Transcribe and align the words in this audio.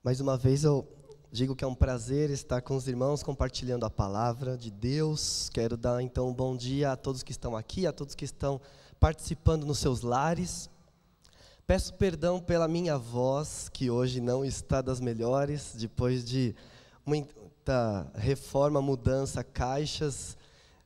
Mais 0.00 0.20
uma 0.20 0.36
vez 0.36 0.62
eu 0.62 0.86
digo 1.32 1.56
que 1.56 1.64
é 1.64 1.66
um 1.66 1.74
prazer 1.74 2.30
estar 2.30 2.62
com 2.62 2.76
os 2.76 2.86
irmãos 2.86 3.20
compartilhando 3.20 3.84
a 3.84 3.90
palavra 3.90 4.56
de 4.56 4.70
Deus. 4.70 5.50
Quero 5.52 5.76
dar 5.76 6.00
então 6.00 6.28
um 6.28 6.32
bom 6.32 6.56
dia 6.56 6.92
a 6.92 6.96
todos 6.96 7.24
que 7.24 7.32
estão 7.32 7.56
aqui, 7.56 7.84
a 7.84 7.92
todos 7.92 8.14
que 8.14 8.24
estão 8.24 8.60
participando 9.00 9.66
nos 9.66 9.80
seus 9.80 10.02
lares. 10.02 10.70
Peço 11.66 11.92
perdão 11.94 12.40
pela 12.40 12.68
minha 12.68 12.96
voz, 12.96 13.68
que 13.72 13.90
hoje 13.90 14.20
não 14.20 14.44
está 14.44 14.80
das 14.80 15.00
melhores, 15.00 15.74
depois 15.74 16.24
de 16.24 16.54
muita 17.04 18.06
reforma, 18.14 18.80
mudança, 18.80 19.42
caixas, 19.42 20.38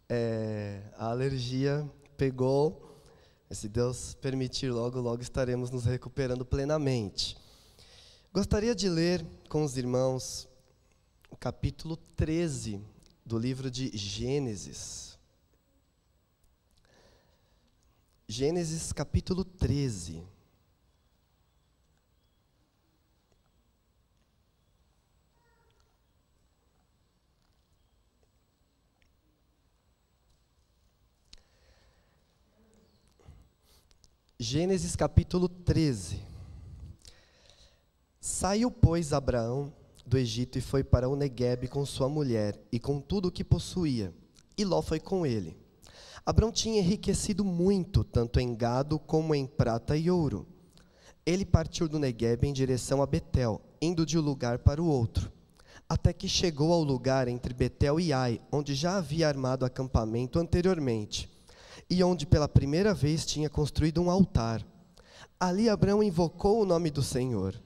é, 0.09 0.81
a 0.97 1.11
alergia 1.11 1.87
pegou. 2.17 2.97
Se 3.51 3.69
Deus 3.69 4.15
permitir, 4.15 4.71
logo, 4.71 4.99
logo 5.01 5.21
estaremos 5.21 5.71
nos 5.71 5.85
recuperando 5.85 6.47
plenamente. 6.47 7.42
Gostaria 8.35 8.75
de 8.75 8.89
ler 8.89 9.23
com 9.47 9.63
os 9.63 9.77
irmãos 9.77 10.49
o 11.29 11.37
capítulo 11.37 11.99
13 12.17 12.81
do 13.27 13.39
livro 13.39 13.71
de 13.71 13.95
Gênesis. 13.95 15.19
Gênesis 18.27 18.91
capítulo 18.91 19.45
13. 19.45 20.23
Gênesis 34.39 34.97
capítulo 34.97 35.51
13. 35.51 36.32
Saiu, 38.25 38.71
pois, 38.71 39.13
Abraão 39.13 39.73
do 40.07 40.17
Egito 40.17 40.57
e 40.57 40.61
foi 40.61 40.85
para 40.85 41.09
o 41.09 41.17
Neguebe 41.17 41.67
com 41.67 41.85
sua 41.85 42.09
mulher 42.09 42.57
e 42.71 42.79
com 42.79 43.01
tudo 43.01 43.27
o 43.27 43.33
que 43.33 43.43
possuía. 43.43 44.15
E 44.57 44.65
Ló 44.65 44.81
foi 44.81 45.01
com 45.01 45.27
ele. 45.27 45.57
Abraão 46.25 46.53
tinha 46.53 46.79
enriquecido 46.79 47.45
muito, 47.45 48.05
tanto 48.05 48.39
em 48.39 48.55
gado 48.55 48.97
como 48.97 49.35
em 49.35 49.45
prata 49.45 49.97
e 49.97 50.09
ouro. 50.09 50.47
Ele 51.27 51.45
partiu 51.45 51.89
do 51.89 51.99
Neguebe 51.99 52.47
em 52.47 52.53
direção 52.53 53.03
a 53.03 53.07
Betel, 53.07 53.61
indo 53.81 54.07
de 54.07 54.17
um 54.17 54.23
lugar 54.23 54.61
para 54.61 54.81
o 54.81 54.87
outro, 54.87 55.33
até 55.89 56.13
que 56.13 56.29
chegou 56.29 56.73
ao 56.73 56.85
lugar 56.85 57.27
entre 57.27 57.53
Betel 57.53 57.99
e 57.99 58.13
Ai, 58.13 58.41
onde 58.53 58.73
já 58.73 58.99
havia 58.99 59.27
armado 59.27 59.65
acampamento 59.65 60.39
anteriormente, 60.39 61.29
e 61.91 62.05
onde 62.05 62.25
pela 62.25 62.47
primeira 62.47 62.95
vez 62.95 63.27
tinha 63.27 63.51
construído 63.51 64.01
um 64.01 64.09
altar. 64.09 64.65
Ali 65.41 65.69
Abraão 65.69 66.05
invocou 66.05 66.63
o 66.63 66.65
nome 66.65 66.89
do 66.89 67.03
Senhor. 67.03 67.61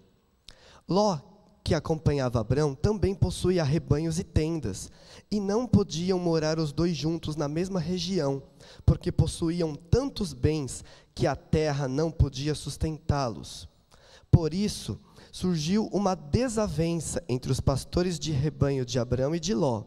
Ló, 0.88 1.18
que 1.64 1.74
acompanhava 1.74 2.40
Abrão, 2.40 2.74
também 2.74 3.12
possuía 3.12 3.64
rebanhos 3.64 4.20
e 4.20 4.24
tendas, 4.24 4.88
e 5.28 5.40
não 5.40 5.66
podiam 5.66 6.16
morar 6.16 6.60
os 6.60 6.72
dois 6.72 6.96
juntos 6.96 7.34
na 7.34 7.48
mesma 7.48 7.80
região, 7.80 8.40
porque 8.84 9.10
possuíam 9.10 9.74
tantos 9.74 10.32
bens 10.32 10.84
que 11.12 11.26
a 11.26 11.34
terra 11.34 11.88
não 11.88 12.10
podia 12.10 12.54
sustentá-los. 12.54 13.68
Por 14.30 14.54
isso, 14.54 15.00
surgiu 15.32 15.88
uma 15.92 16.14
desavença 16.14 17.22
entre 17.28 17.50
os 17.50 17.60
pastores 17.60 18.18
de 18.18 18.30
rebanho 18.30 18.86
de 18.86 18.98
Abrão 18.98 19.34
e 19.34 19.40
de 19.40 19.52
Ló. 19.52 19.84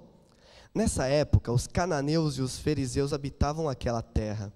Nessa 0.76 1.06
época, 1.08 1.52
os 1.52 1.66
cananeus 1.66 2.38
e 2.38 2.42
os 2.42 2.60
fariseus 2.60 3.14
habitavam 3.14 3.70
aquela 3.70 4.02
terra. 4.02 4.54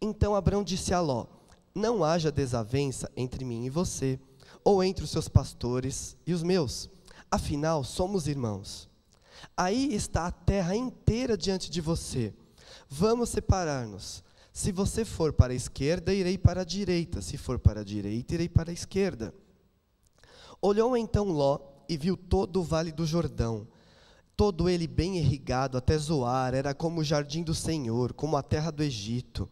Então 0.00 0.34
Abrão 0.34 0.62
disse 0.62 0.94
a 0.94 1.00
Ló: 1.00 1.26
Não 1.74 2.04
haja 2.04 2.30
desavença 2.30 3.10
entre 3.16 3.44
mim 3.44 3.64
e 3.64 3.70
você 3.70 4.18
ou 4.64 4.82
entre 4.82 5.04
os 5.04 5.10
seus 5.10 5.28
pastores 5.28 6.16
e 6.26 6.32
os 6.32 6.42
meus. 6.42 6.88
Afinal, 7.30 7.82
somos 7.82 8.26
irmãos. 8.26 8.88
Aí 9.56 9.94
está 9.94 10.26
a 10.26 10.32
terra 10.32 10.76
inteira 10.76 11.36
diante 11.36 11.70
de 11.70 11.80
você. 11.80 12.32
Vamos 12.88 13.30
separar-nos. 13.30 14.22
Se 14.52 14.70
você 14.70 15.04
for 15.04 15.32
para 15.32 15.52
a 15.52 15.56
esquerda, 15.56 16.12
irei 16.12 16.36
para 16.36 16.60
a 16.60 16.64
direita. 16.64 17.22
Se 17.22 17.36
for 17.36 17.58
para 17.58 17.80
a 17.80 17.84
direita, 17.84 18.34
irei 18.34 18.48
para 18.48 18.70
a 18.70 18.74
esquerda. 18.74 19.34
Olhou 20.60 20.96
então 20.96 21.24
Ló 21.24 21.58
e 21.88 21.96
viu 21.96 22.16
todo 22.16 22.60
o 22.60 22.62
vale 22.62 22.92
do 22.92 23.04
Jordão, 23.04 23.66
todo 24.36 24.68
ele 24.68 24.86
bem 24.86 25.18
irrigado 25.18 25.76
até 25.76 25.98
Zoar, 25.98 26.54
era 26.54 26.72
como 26.72 27.00
o 27.00 27.04
jardim 27.04 27.42
do 27.42 27.54
Senhor, 27.54 28.12
como 28.12 28.36
a 28.36 28.42
terra 28.42 28.70
do 28.70 28.82
Egito. 28.82 29.50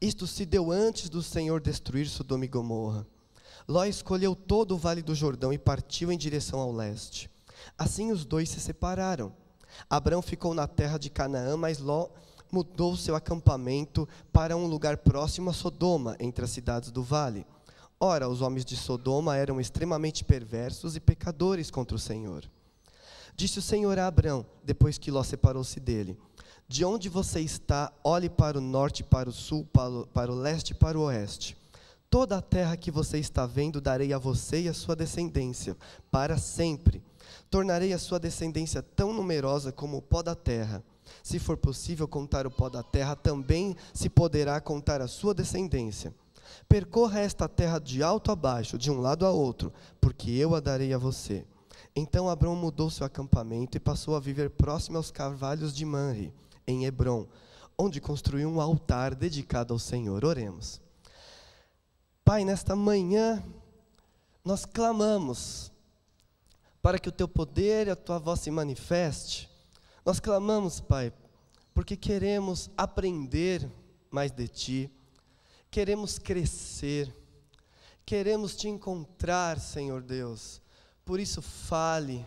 Isto 0.00 0.26
se 0.26 0.44
deu 0.44 0.70
antes 0.70 1.08
do 1.08 1.22
Senhor 1.22 1.60
destruir 1.60 2.08
Sodoma 2.08 2.44
e 2.44 2.48
Gomorra. 2.48 3.06
Ló 3.68 3.84
escolheu 3.84 4.34
todo 4.34 4.74
o 4.74 4.78
vale 4.78 5.02
do 5.02 5.14
Jordão 5.14 5.52
e 5.52 5.58
partiu 5.58 6.10
em 6.10 6.16
direção 6.16 6.58
ao 6.58 6.72
leste. 6.72 7.30
Assim 7.76 8.10
os 8.10 8.24
dois 8.24 8.48
se 8.48 8.58
separaram. 8.58 9.30
Abrão 9.90 10.22
ficou 10.22 10.54
na 10.54 10.66
terra 10.66 10.96
de 10.96 11.10
Canaã, 11.10 11.54
mas 11.54 11.78
Ló 11.78 12.08
mudou 12.50 12.96
seu 12.96 13.14
acampamento 13.14 14.08
para 14.32 14.56
um 14.56 14.66
lugar 14.66 14.96
próximo 14.96 15.50
a 15.50 15.52
Sodoma, 15.52 16.16
entre 16.18 16.46
as 16.46 16.50
cidades 16.50 16.90
do 16.90 17.02
vale. 17.02 17.46
Ora, 18.00 18.26
os 18.26 18.40
homens 18.40 18.64
de 18.64 18.74
Sodoma 18.74 19.36
eram 19.36 19.60
extremamente 19.60 20.24
perversos 20.24 20.96
e 20.96 21.00
pecadores 21.00 21.70
contra 21.70 21.94
o 21.94 22.00
Senhor. 22.00 22.48
Disse 23.36 23.58
o 23.58 23.62
Senhor 23.62 23.98
a 23.98 24.06
Abrão, 24.06 24.46
depois 24.64 24.96
que 24.96 25.10
Ló 25.10 25.22
separou-se 25.22 25.78
dele: 25.78 26.16
De 26.66 26.86
onde 26.86 27.10
você 27.10 27.40
está, 27.40 27.92
olhe 28.02 28.30
para 28.30 28.56
o 28.56 28.62
norte, 28.62 29.04
para 29.04 29.28
o 29.28 29.32
sul, 29.32 29.66
para 29.70 29.90
o, 29.90 30.06
para 30.06 30.32
o 30.32 30.34
leste 30.34 30.70
e 30.70 30.74
para 30.74 30.98
o 30.98 31.02
oeste. 31.02 31.54
Toda 32.10 32.38
a 32.38 32.42
terra 32.42 32.76
que 32.76 32.90
você 32.90 33.18
está 33.18 33.44
vendo 33.44 33.82
darei 33.82 34.14
a 34.14 34.18
você 34.18 34.62
e 34.62 34.68
a 34.68 34.72
sua 34.72 34.96
descendência, 34.96 35.76
para 36.10 36.38
sempre. 36.38 37.02
Tornarei 37.50 37.92
a 37.92 37.98
sua 37.98 38.18
descendência 38.18 38.82
tão 38.82 39.12
numerosa 39.12 39.70
como 39.70 39.98
o 39.98 40.02
pó 40.02 40.22
da 40.22 40.34
terra. 40.34 40.82
Se 41.22 41.38
for 41.38 41.58
possível 41.58 42.08
contar 42.08 42.46
o 42.46 42.50
pó 42.50 42.70
da 42.70 42.82
terra, 42.82 43.14
também 43.14 43.76
se 43.92 44.08
poderá 44.08 44.58
contar 44.58 45.02
a 45.02 45.06
sua 45.06 45.34
descendência. 45.34 46.14
Percorra 46.66 47.20
esta 47.20 47.46
terra 47.46 47.78
de 47.78 48.02
alto 48.02 48.32
a 48.32 48.36
baixo, 48.36 48.78
de 48.78 48.90
um 48.90 49.00
lado 49.00 49.26
a 49.26 49.30
outro, 49.30 49.70
porque 50.00 50.30
eu 50.30 50.54
a 50.54 50.60
darei 50.60 50.94
a 50.94 50.98
você. 50.98 51.44
Então 51.94 52.28
Abraão 52.30 52.56
mudou 52.56 52.88
seu 52.88 53.04
acampamento 53.04 53.76
e 53.76 53.80
passou 53.80 54.16
a 54.16 54.20
viver 54.20 54.48
próximo 54.48 54.96
aos 54.96 55.10
carvalhos 55.10 55.74
de 55.74 55.84
Manre, 55.84 56.32
em 56.66 56.86
Hebron, 56.86 57.26
onde 57.76 58.00
construiu 58.00 58.48
um 58.48 58.62
altar 58.62 59.14
dedicado 59.14 59.74
ao 59.74 59.78
Senhor. 59.78 60.24
Oremos. 60.24 60.87
Pai, 62.28 62.44
nesta 62.44 62.76
manhã, 62.76 63.42
nós 64.44 64.66
clamamos 64.66 65.72
para 66.82 66.98
que 66.98 67.08
o 67.08 67.12
teu 67.12 67.26
poder 67.26 67.86
e 67.86 67.90
a 67.90 67.96
tua 67.96 68.18
voz 68.18 68.40
se 68.40 68.50
manifeste. 68.50 69.48
Nós 70.04 70.20
clamamos, 70.20 70.78
Pai, 70.78 71.10
porque 71.72 71.96
queremos 71.96 72.68
aprender 72.76 73.66
mais 74.10 74.30
de 74.30 74.46
ti, 74.46 74.90
queremos 75.70 76.18
crescer, 76.18 77.10
queremos 78.04 78.54
te 78.54 78.68
encontrar, 78.68 79.58
Senhor 79.58 80.02
Deus. 80.02 80.60
Por 81.06 81.18
isso, 81.18 81.40
fale, 81.40 82.26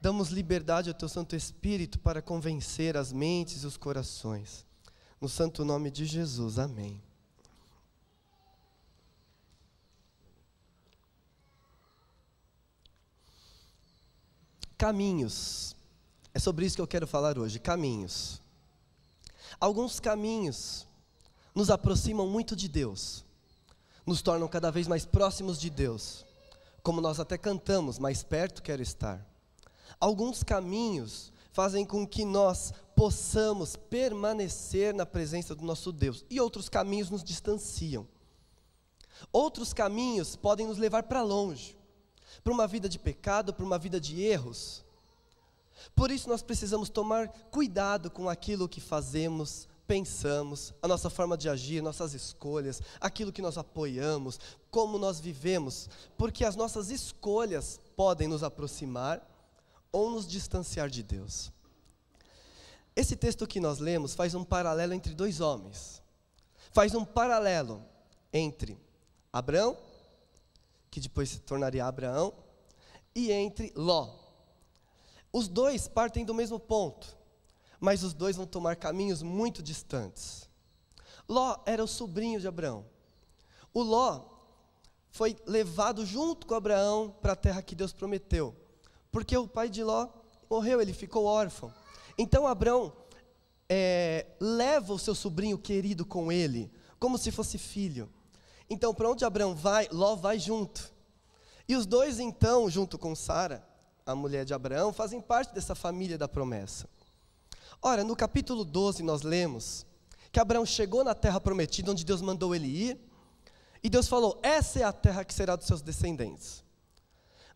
damos 0.00 0.30
liberdade 0.30 0.90
ao 0.90 0.96
teu 0.96 1.08
Santo 1.08 1.36
Espírito 1.36 2.00
para 2.00 2.20
convencer 2.20 2.96
as 2.96 3.12
mentes 3.12 3.62
e 3.62 3.66
os 3.68 3.76
corações. 3.76 4.66
No 5.20 5.28
santo 5.28 5.64
nome 5.64 5.92
de 5.92 6.06
Jesus, 6.06 6.58
amém. 6.58 7.00
Caminhos. 14.82 15.76
É 16.34 16.40
sobre 16.40 16.66
isso 16.66 16.74
que 16.74 16.82
eu 16.82 16.88
quero 16.88 17.06
falar 17.06 17.38
hoje, 17.38 17.60
caminhos. 17.60 18.42
Alguns 19.60 20.00
caminhos 20.00 20.88
nos 21.54 21.70
aproximam 21.70 22.26
muito 22.26 22.56
de 22.56 22.66
Deus, 22.66 23.24
nos 24.04 24.22
tornam 24.22 24.48
cada 24.48 24.72
vez 24.72 24.88
mais 24.88 25.06
próximos 25.06 25.60
de 25.60 25.70
Deus, 25.70 26.26
como 26.82 27.00
nós 27.00 27.20
até 27.20 27.38
cantamos, 27.38 28.00
mais 28.00 28.24
perto 28.24 28.60
quero 28.60 28.82
estar. 28.82 29.24
Alguns 30.00 30.42
caminhos 30.42 31.32
fazem 31.52 31.86
com 31.86 32.04
que 32.04 32.24
nós 32.24 32.74
possamos 32.96 33.76
permanecer 33.76 34.92
na 34.92 35.06
presença 35.06 35.54
do 35.54 35.64
nosso 35.64 35.92
Deus, 35.92 36.24
e 36.28 36.40
outros 36.40 36.68
caminhos 36.68 37.08
nos 37.08 37.22
distanciam. 37.22 38.04
Outros 39.32 39.72
caminhos 39.72 40.34
podem 40.34 40.66
nos 40.66 40.76
levar 40.76 41.04
para 41.04 41.22
longe 41.22 41.80
para 42.42 42.52
uma 42.52 42.66
vida 42.66 42.88
de 42.88 42.98
pecado, 42.98 43.52
para 43.52 43.64
uma 43.64 43.78
vida 43.78 44.00
de 44.00 44.20
erros. 44.22 44.81
Por 45.94 46.10
isso 46.10 46.28
nós 46.28 46.42
precisamos 46.42 46.88
tomar 46.88 47.28
cuidado 47.50 48.10
com 48.10 48.28
aquilo 48.28 48.68
que 48.68 48.80
fazemos, 48.80 49.68
pensamos, 49.86 50.72
a 50.82 50.88
nossa 50.88 51.10
forma 51.10 51.36
de 51.36 51.48
agir, 51.48 51.82
nossas 51.82 52.14
escolhas, 52.14 52.80
aquilo 53.00 53.32
que 53.32 53.42
nós 53.42 53.58
apoiamos, 53.58 54.38
como 54.70 54.98
nós 54.98 55.20
vivemos, 55.20 55.88
porque 56.16 56.44
as 56.44 56.56
nossas 56.56 56.90
escolhas 56.90 57.80
podem 57.96 58.28
nos 58.28 58.42
aproximar 58.42 59.20
ou 59.90 60.10
nos 60.10 60.26
distanciar 60.26 60.88
de 60.88 61.02
Deus. 61.02 61.52
Esse 62.94 63.16
texto 63.16 63.46
que 63.46 63.60
nós 63.60 63.78
lemos 63.78 64.14
faz 64.14 64.34
um 64.34 64.44
paralelo 64.44 64.92
entre 64.92 65.14
dois 65.14 65.40
homens. 65.40 66.02
Faz 66.72 66.94
um 66.94 67.04
paralelo 67.04 67.82
entre 68.32 68.78
Abraão 69.32 69.76
que 70.92 71.00
depois 71.00 71.30
se 71.30 71.40
tornaria 71.40 71.86
Abraão, 71.86 72.34
e 73.14 73.32
entre 73.32 73.72
Ló. 73.74 74.10
Os 75.32 75.48
dois 75.48 75.88
partem 75.88 76.24
do 76.24 76.34
mesmo 76.34 76.60
ponto, 76.60 77.16
mas 77.80 78.02
os 78.02 78.12
dois 78.12 78.36
vão 78.36 78.46
tomar 78.46 78.76
caminhos 78.76 79.22
muito 79.22 79.62
distantes. 79.62 80.48
Ló 81.28 81.56
era 81.64 81.82
o 81.82 81.88
sobrinho 81.88 82.38
de 82.38 82.46
Abraão. 82.46 82.84
O 83.72 83.82
Ló 83.82 84.24
foi 85.10 85.36
levado 85.46 86.04
junto 86.04 86.46
com 86.46 86.54
Abraão 86.54 87.14
para 87.22 87.32
a 87.32 87.36
terra 87.36 87.62
que 87.62 87.74
Deus 87.74 87.92
prometeu, 87.92 88.54
porque 89.10 89.36
o 89.36 89.48
pai 89.48 89.68
de 89.68 89.82
Ló 89.82 90.08
morreu, 90.50 90.80
ele 90.80 90.92
ficou 90.92 91.24
órfão. 91.24 91.72
Então 92.18 92.46
Abraão 92.46 92.92
é, 93.68 94.26
leva 94.38 94.92
o 94.92 94.98
seu 94.98 95.14
sobrinho 95.14 95.56
querido 95.56 96.04
com 96.04 96.30
ele, 96.30 96.70
como 96.98 97.16
se 97.16 97.30
fosse 97.30 97.56
filho. 97.56 98.12
Então, 98.68 98.94
para 98.94 99.08
onde 99.08 99.24
Abraão 99.24 99.54
vai, 99.54 99.88
Ló 99.90 100.14
vai 100.14 100.38
junto. 100.38 100.92
E 101.66 101.74
os 101.74 101.86
dois, 101.86 102.18
então, 102.18 102.68
junto 102.68 102.98
com 102.98 103.14
Sara, 103.14 103.66
a 104.04 104.14
mulher 104.14 104.44
de 104.44 104.52
Abraão, 104.54 104.92
fazem 104.92 105.20
parte 105.20 105.54
dessa 105.54 105.74
família 105.74 106.18
da 106.18 106.28
promessa. 106.28 106.88
Ora, 107.80 108.04
no 108.04 108.16
capítulo 108.16 108.64
12, 108.64 109.02
nós 109.02 109.22
lemos 109.22 109.86
que 110.30 110.40
Abraão 110.40 110.64
chegou 110.64 111.04
na 111.04 111.14
terra 111.14 111.40
prometida, 111.40 111.90
onde 111.90 112.04
Deus 112.04 112.20
mandou 112.20 112.54
ele 112.54 112.68
ir, 112.68 113.00
e 113.82 113.90
Deus 113.90 114.08
falou: 114.08 114.38
Essa 114.42 114.80
é 114.80 114.82
a 114.84 114.92
terra 114.92 115.24
que 115.24 115.34
será 115.34 115.56
dos 115.56 115.66
seus 115.66 115.82
descendentes. 115.82 116.64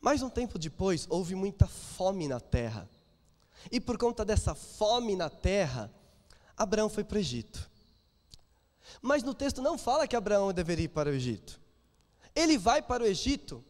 Mas 0.00 0.22
um 0.22 0.28
tempo 0.28 0.58
depois, 0.58 1.06
houve 1.08 1.34
muita 1.34 1.66
fome 1.66 2.28
na 2.28 2.40
terra. 2.40 2.88
E 3.70 3.80
por 3.80 3.96
conta 3.96 4.24
dessa 4.24 4.54
fome 4.54 5.16
na 5.16 5.30
terra, 5.30 5.90
Abraão 6.56 6.88
foi 6.88 7.02
para 7.02 7.16
o 7.16 7.20
Egito. 7.20 7.70
Mas 9.00 9.22
no 9.22 9.34
texto 9.34 9.60
não 9.62 9.76
fala 9.76 10.06
que 10.06 10.14
Abraão 10.14 10.52
deveria 10.52 10.84
ir 10.84 10.88
para 10.88 11.10
o 11.10 11.12
Egito. 11.12 11.60
Ele 12.34 12.58
vai 12.58 12.82
para 12.82 13.02
o 13.02 13.06
Egito 13.06 13.64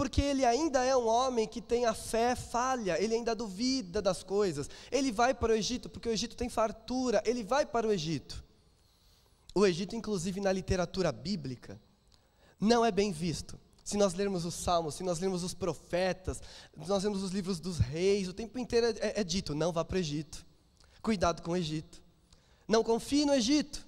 porque 0.00 0.22
ele 0.22 0.46
ainda 0.46 0.82
é 0.82 0.96
um 0.96 1.06
homem 1.06 1.46
que 1.46 1.60
tem 1.60 1.84
a 1.84 1.92
fé 1.92 2.34
falha, 2.34 2.98
ele 2.98 3.14
ainda 3.14 3.34
duvida 3.34 4.00
das 4.00 4.22
coisas. 4.22 4.66
Ele 4.90 5.12
vai 5.12 5.34
para 5.34 5.52
o 5.52 5.54
Egito 5.54 5.90
porque 5.90 6.08
o 6.08 6.12
Egito 6.12 6.34
tem 6.34 6.48
fartura, 6.48 7.22
ele 7.26 7.44
vai 7.44 7.66
para 7.66 7.86
o 7.86 7.92
Egito. 7.92 8.42
O 9.54 9.66
Egito, 9.66 9.94
inclusive 9.94 10.40
na 10.40 10.50
literatura 10.52 11.12
bíblica, 11.12 11.78
não 12.58 12.82
é 12.82 12.90
bem 12.90 13.12
visto. 13.12 13.60
Se 13.84 13.98
nós 13.98 14.14
lermos 14.14 14.46
os 14.46 14.54
salmos, 14.54 14.94
se 14.94 15.02
nós 15.02 15.18
lermos 15.18 15.42
os 15.42 15.52
profetas, 15.52 16.40
nós 16.74 17.02
lermos 17.02 17.22
os 17.22 17.30
livros 17.30 17.60
dos 17.60 17.76
reis, 17.76 18.26
o 18.26 18.32
tempo 18.32 18.58
inteiro 18.58 18.86
é, 18.86 18.90
é, 19.06 19.20
é 19.20 19.22
dito: 19.22 19.54
não 19.54 19.70
vá 19.70 19.84
para 19.84 19.96
o 19.96 19.98
Egito. 19.98 20.46
Cuidado 21.02 21.42
com 21.42 21.50
o 21.50 21.56
Egito. 21.58 22.02
Não 22.66 22.82
confie 22.82 23.26
no 23.26 23.34
Egito. 23.34 23.86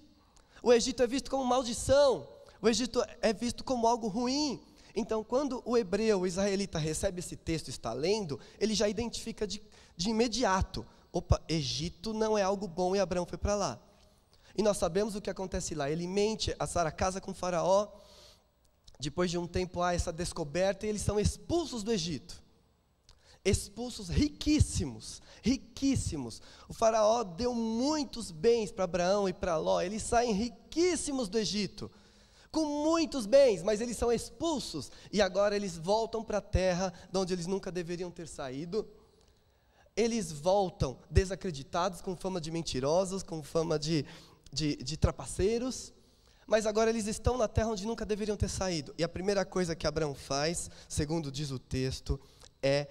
O 0.63 0.75
Egito 0.75 1.03
é 1.03 1.07
visto 1.07 1.31
como 1.31 1.43
maldição. 1.43 2.29
O 2.61 2.69
Egito 2.69 3.03
é 3.23 3.33
visto 3.33 3.65
como 3.65 3.87
algo 3.87 4.09
ruim. 4.09 4.63
Então, 4.95 5.25
quando 5.25 5.63
o 5.65 5.77
hebreu, 5.77 6.21
o 6.21 6.27
israelita, 6.27 6.79
recebe 6.79 7.21
esse 7.21 7.37
texto 7.37 7.69
e 7.69 7.71
está 7.71 7.93
lendo, 7.93 8.39
ele 8.59 8.75
já 8.75 8.89
identifica 8.89 9.47
de, 9.47 9.63
de 9.97 10.11
imediato: 10.11 10.87
opa, 11.13 11.43
Egito 11.49 12.13
não 12.13 12.37
é 12.37 12.43
algo 12.43 12.69
bom 12.69 12.95
e 12.95 13.01
Abraão 13.01 13.27
foi 13.27 13.39
para 13.39 13.55
lá. 13.55 13.81
E 14.57 14.63
nós 14.63 14.77
sabemos 14.77 15.17
o 15.17 15.21
que 15.21 15.31
acontece 15.31 15.75
lá. 15.75 15.91
Ele 15.91 16.07
mente, 16.07 16.55
a 16.59 16.67
Sara 16.67 16.91
casa 16.91 17.21
com 17.21 17.31
o 17.31 17.35
Faraó. 17.35 17.89
Depois 19.01 19.31
de 19.31 19.39
um 19.39 19.47
tempo 19.47 19.81
há 19.81 19.95
essa 19.95 20.13
descoberta 20.13 20.87
e 20.87 20.89
eles 20.89 21.03
são 21.03 21.19
expulsos 21.19 21.83
do 21.83 21.91
Egito. 21.91 22.41
Expulsos 23.45 24.09
riquíssimos, 24.09 25.21
riquíssimos. 25.43 26.41
O 26.69 26.75
Faraó 26.75 27.25
deu 27.25 27.55
muitos 27.55 28.31
bens 28.31 28.71
para 28.71 28.85
Abraão 28.85 29.29
e 29.29 29.33
para 29.33 29.57
Ló. 29.57 29.81
Eles 29.81 30.03
saem 30.03 30.33
riquíssimos 30.33 31.29
do 31.29 31.39
Egito 31.39 31.91
com 32.53 32.67
muitos 32.85 33.25
bens, 33.25 33.63
mas 33.63 33.81
eles 33.81 33.97
são 33.97 34.13
expulsos 34.13 34.93
e 35.11 35.23
agora 35.23 35.57
eles 35.57 35.79
voltam 35.79 36.23
para 36.23 36.37
a 36.37 36.43
terra 36.43 36.93
de 37.11 37.19
onde 37.19 37.33
eles 37.33 37.47
nunca 37.47 37.73
deveriam 37.73 38.11
ter 38.11 38.29
saído. 38.29 38.87
Eles 39.97 40.31
voltam 40.31 40.99
desacreditados, 41.11 42.03
com 42.03 42.15
fama 42.15 42.39
de 42.39 42.51
mentirosos, 42.51 43.23
com 43.23 43.43
fama 43.43 43.79
de, 43.79 44.05
de, 44.53 44.77
de 44.77 44.97
trapaceiros, 44.99 45.95
mas 46.47 46.67
agora 46.67 46.91
eles 46.91 47.07
estão 47.07 47.39
na 47.39 47.49
terra 47.49 47.69
onde 47.69 47.87
nunca 47.87 48.05
deveriam 48.05 48.37
ter 48.37 48.51
saído. 48.51 48.95
E 48.99 49.03
a 49.03 49.09
primeira 49.09 49.47
coisa 49.47 49.75
que 49.75 49.87
Abraão 49.87 50.15
faz, 50.15 50.71
segundo 50.87 51.33
diz 51.33 51.51
o 51.51 51.59
texto, 51.59 52.21
é 52.63 52.87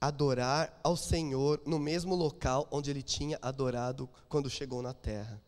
adorar 0.00 0.80
ao 0.82 0.96
Senhor 0.96 1.62
no 1.64 1.78
mesmo 1.78 2.16
local 2.16 2.66
onde 2.72 2.90
ele 2.90 3.02
tinha 3.02 3.38
adorado 3.40 4.10
quando 4.28 4.50
chegou 4.50 4.82
na 4.82 4.92
terra. 4.92 5.40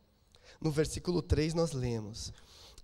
No 0.61 0.71
versículo 0.71 1.21
3 1.21 1.55
nós 1.55 1.73
lemos: 1.73 2.33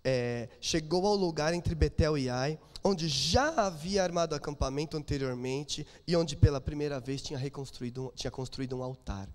é, 0.05 0.49
chegou 0.61 1.07
ao 1.07 1.15
lugar 1.15 1.53
entre 1.55 1.75
Betel 1.75 2.17
e 2.17 2.29
Ai, 2.29 2.59
onde 2.83 3.09
já 3.09 3.49
havia 3.67 4.03
armado 4.03 4.35
acampamento 4.35 4.97
anteriormente 4.97 5.87
e 6.07 6.17
onde 6.17 6.37
pela 6.37 6.61
primeira 6.61 6.99
vez 6.99 7.23
tinha 7.23 7.39
reconstruído, 7.39 8.13
tinha 8.17 8.31
construído 8.31 8.77
um 8.77 8.83
altar. 8.83 9.29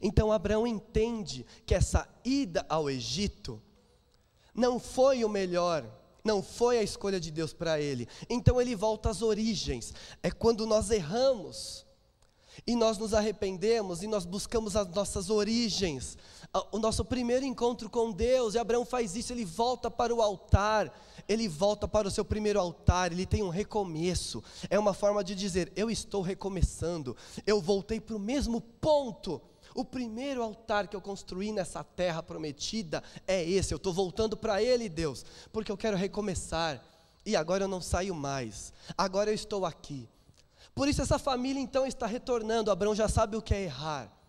Então 0.00 0.32
Abraão 0.32 0.66
entende 0.66 1.44
que 1.66 1.74
essa 1.74 2.08
ida 2.24 2.64
ao 2.68 2.88
Egito 2.88 3.60
não 4.54 4.78
foi 4.78 5.24
o 5.24 5.28
melhor, 5.28 5.84
não 6.24 6.42
foi 6.42 6.78
a 6.78 6.82
escolha 6.82 7.20
de 7.20 7.30
Deus 7.30 7.52
para 7.52 7.80
ele. 7.80 8.08
Então 8.28 8.60
ele 8.60 8.74
volta 8.74 9.10
às 9.10 9.22
origens. 9.22 9.92
É 10.22 10.30
quando 10.30 10.66
nós 10.66 10.90
erramos 10.90 11.84
e 12.66 12.76
nós 12.76 12.98
nos 12.98 13.14
arrependemos 13.14 14.02
e 14.02 14.06
nós 14.06 14.24
buscamos 14.24 14.76
as 14.76 14.88
nossas 14.88 15.30
origens, 15.30 16.18
o 16.70 16.78
nosso 16.78 17.04
primeiro 17.04 17.46
encontro 17.46 17.88
com 17.88 18.12
Deus, 18.12 18.54
e 18.54 18.58
Abraão 18.58 18.84
faz 18.84 19.16
isso, 19.16 19.32
ele 19.32 19.44
volta 19.44 19.90
para 19.90 20.14
o 20.14 20.20
altar, 20.20 20.92
ele 21.26 21.48
volta 21.48 21.88
para 21.88 22.06
o 22.06 22.10
seu 22.10 22.24
primeiro 22.24 22.60
altar, 22.60 23.10
ele 23.10 23.24
tem 23.24 23.42
um 23.42 23.48
recomeço, 23.48 24.44
é 24.68 24.78
uma 24.78 24.92
forma 24.92 25.24
de 25.24 25.34
dizer: 25.34 25.72
Eu 25.74 25.90
estou 25.90 26.20
recomeçando, 26.20 27.16
eu 27.46 27.60
voltei 27.60 28.00
para 28.00 28.16
o 28.16 28.20
mesmo 28.20 28.60
ponto. 28.60 29.40
O 29.74 29.86
primeiro 29.86 30.42
altar 30.42 30.86
que 30.86 30.94
eu 30.94 31.00
construí 31.00 31.50
nessa 31.50 31.82
terra 31.82 32.22
prometida 32.22 33.02
é 33.26 33.42
esse, 33.42 33.72
eu 33.72 33.76
estou 33.76 33.90
voltando 33.90 34.36
para 34.36 34.62
ele, 34.62 34.86
Deus, 34.86 35.24
porque 35.50 35.72
eu 35.72 35.78
quero 35.78 35.96
recomeçar, 35.96 36.84
e 37.24 37.34
agora 37.34 37.64
eu 37.64 37.68
não 37.68 37.80
saio 37.80 38.14
mais, 38.14 38.74
agora 38.98 39.30
eu 39.30 39.34
estou 39.34 39.64
aqui. 39.64 40.06
Por 40.74 40.88
isso 40.88 41.00
essa 41.00 41.18
família 41.18 41.58
então 41.58 41.86
está 41.86 42.06
retornando, 42.06 42.70
Abraão 42.70 42.94
já 42.94 43.08
sabe 43.08 43.34
o 43.34 43.40
que 43.40 43.54
é 43.54 43.62
errar. 43.62 44.21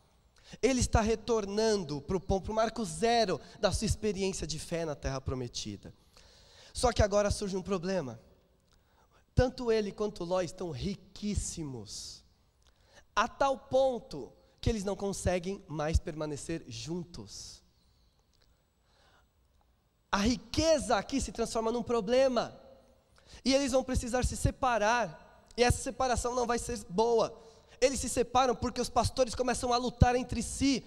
Ele 0.61 0.79
está 0.79 1.01
retornando 1.01 2.01
para 2.01 2.17
o 2.17 2.53
marco 2.53 2.83
zero 2.85 3.39
da 3.59 3.71
sua 3.71 3.85
experiência 3.85 4.45
de 4.45 4.59
fé 4.59 4.85
na 4.85 4.95
terra 4.95 5.19
prometida. 5.19 5.93
Só 6.73 6.91
que 6.91 7.01
agora 7.01 7.31
surge 7.31 7.55
um 7.55 7.61
problema. 7.61 8.19
Tanto 9.35 9.71
ele 9.71 9.91
quanto 9.91 10.23
Ló 10.23 10.41
estão 10.41 10.71
riquíssimos, 10.71 12.23
a 13.15 13.27
tal 13.27 13.57
ponto 13.57 14.31
que 14.61 14.69
eles 14.69 14.83
não 14.83 14.95
conseguem 14.95 15.63
mais 15.67 15.99
permanecer 15.99 16.63
juntos. 16.67 17.61
A 20.11 20.17
riqueza 20.17 20.95
aqui 20.95 21.19
se 21.19 21.31
transforma 21.31 21.71
num 21.71 21.81
problema, 21.81 22.59
e 23.43 23.53
eles 23.53 23.71
vão 23.71 23.83
precisar 23.83 24.23
se 24.23 24.37
separar, 24.37 25.49
e 25.57 25.63
essa 25.63 25.79
separação 25.79 26.35
não 26.35 26.45
vai 26.45 26.59
ser 26.59 26.79
boa 26.87 27.42
eles 27.83 27.99
se 27.99 28.07
separam 28.07 28.55
porque 28.55 28.79
os 28.79 28.89
pastores 28.89 29.35
começam 29.35 29.73
a 29.73 29.77
lutar 29.77 30.15
entre 30.15 30.41
si, 30.41 30.85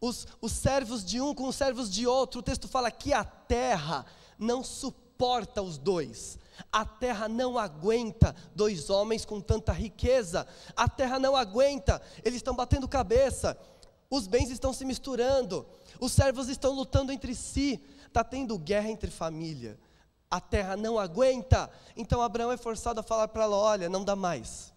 os, 0.00 0.26
os 0.40 0.52
servos 0.52 1.04
de 1.04 1.20
um 1.20 1.34
com 1.34 1.48
os 1.48 1.56
servos 1.56 1.90
de 1.90 2.06
outro. 2.06 2.40
O 2.40 2.42
texto 2.42 2.68
fala 2.68 2.90
que 2.90 3.12
a 3.12 3.24
terra 3.24 4.06
não 4.38 4.62
suporta 4.62 5.60
os 5.60 5.76
dois. 5.76 6.38
A 6.72 6.84
terra 6.84 7.28
não 7.28 7.58
aguenta 7.58 8.34
dois 8.54 8.88
homens 8.88 9.24
com 9.24 9.40
tanta 9.40 9.72
riqueza. 9.72 10.46
A 10.76 10.88
terra 10.88 11.18
não 11.18 11.34
aguenta. 11.34 12.00
Eles 12.24 12.36
estão 12.36 12.54
batendo 12.54 12.86
cabeça. 12.86 13.58
Os 14.08 14.28
bens 14.28 14.50
estão 14.50 14.72
se 14.72 14.84
misturando. 14.84 15.66
Os 16.00 16.12
servos 16.12 16.48
estão 16.48 16.72
lutando 16.72 17.10
entre 17.10 17.34
si. 17.34 17.82
Está 18.06 18.22
tendo 18.22 18.56
guerra 18.58 18.88
entre 18.88 19.10
família. 19.10 19.78
A 20.30 20.40
terra 20.40 20.76
não 20.76 20.98
aguenta. 20.98 21.68
Então 21.96 22.22
Abraão 22.22 22.52
é 22.52 22.56
forçado 22.56 23.00
a 23.00 23.02
falar 23.02 23.26
para 23.26 23.42
ela: 23.42 23.56
olha, 23.56 23.88
não 23.88 24.04
dá 24.04 24.14
mais. 24.14 24.72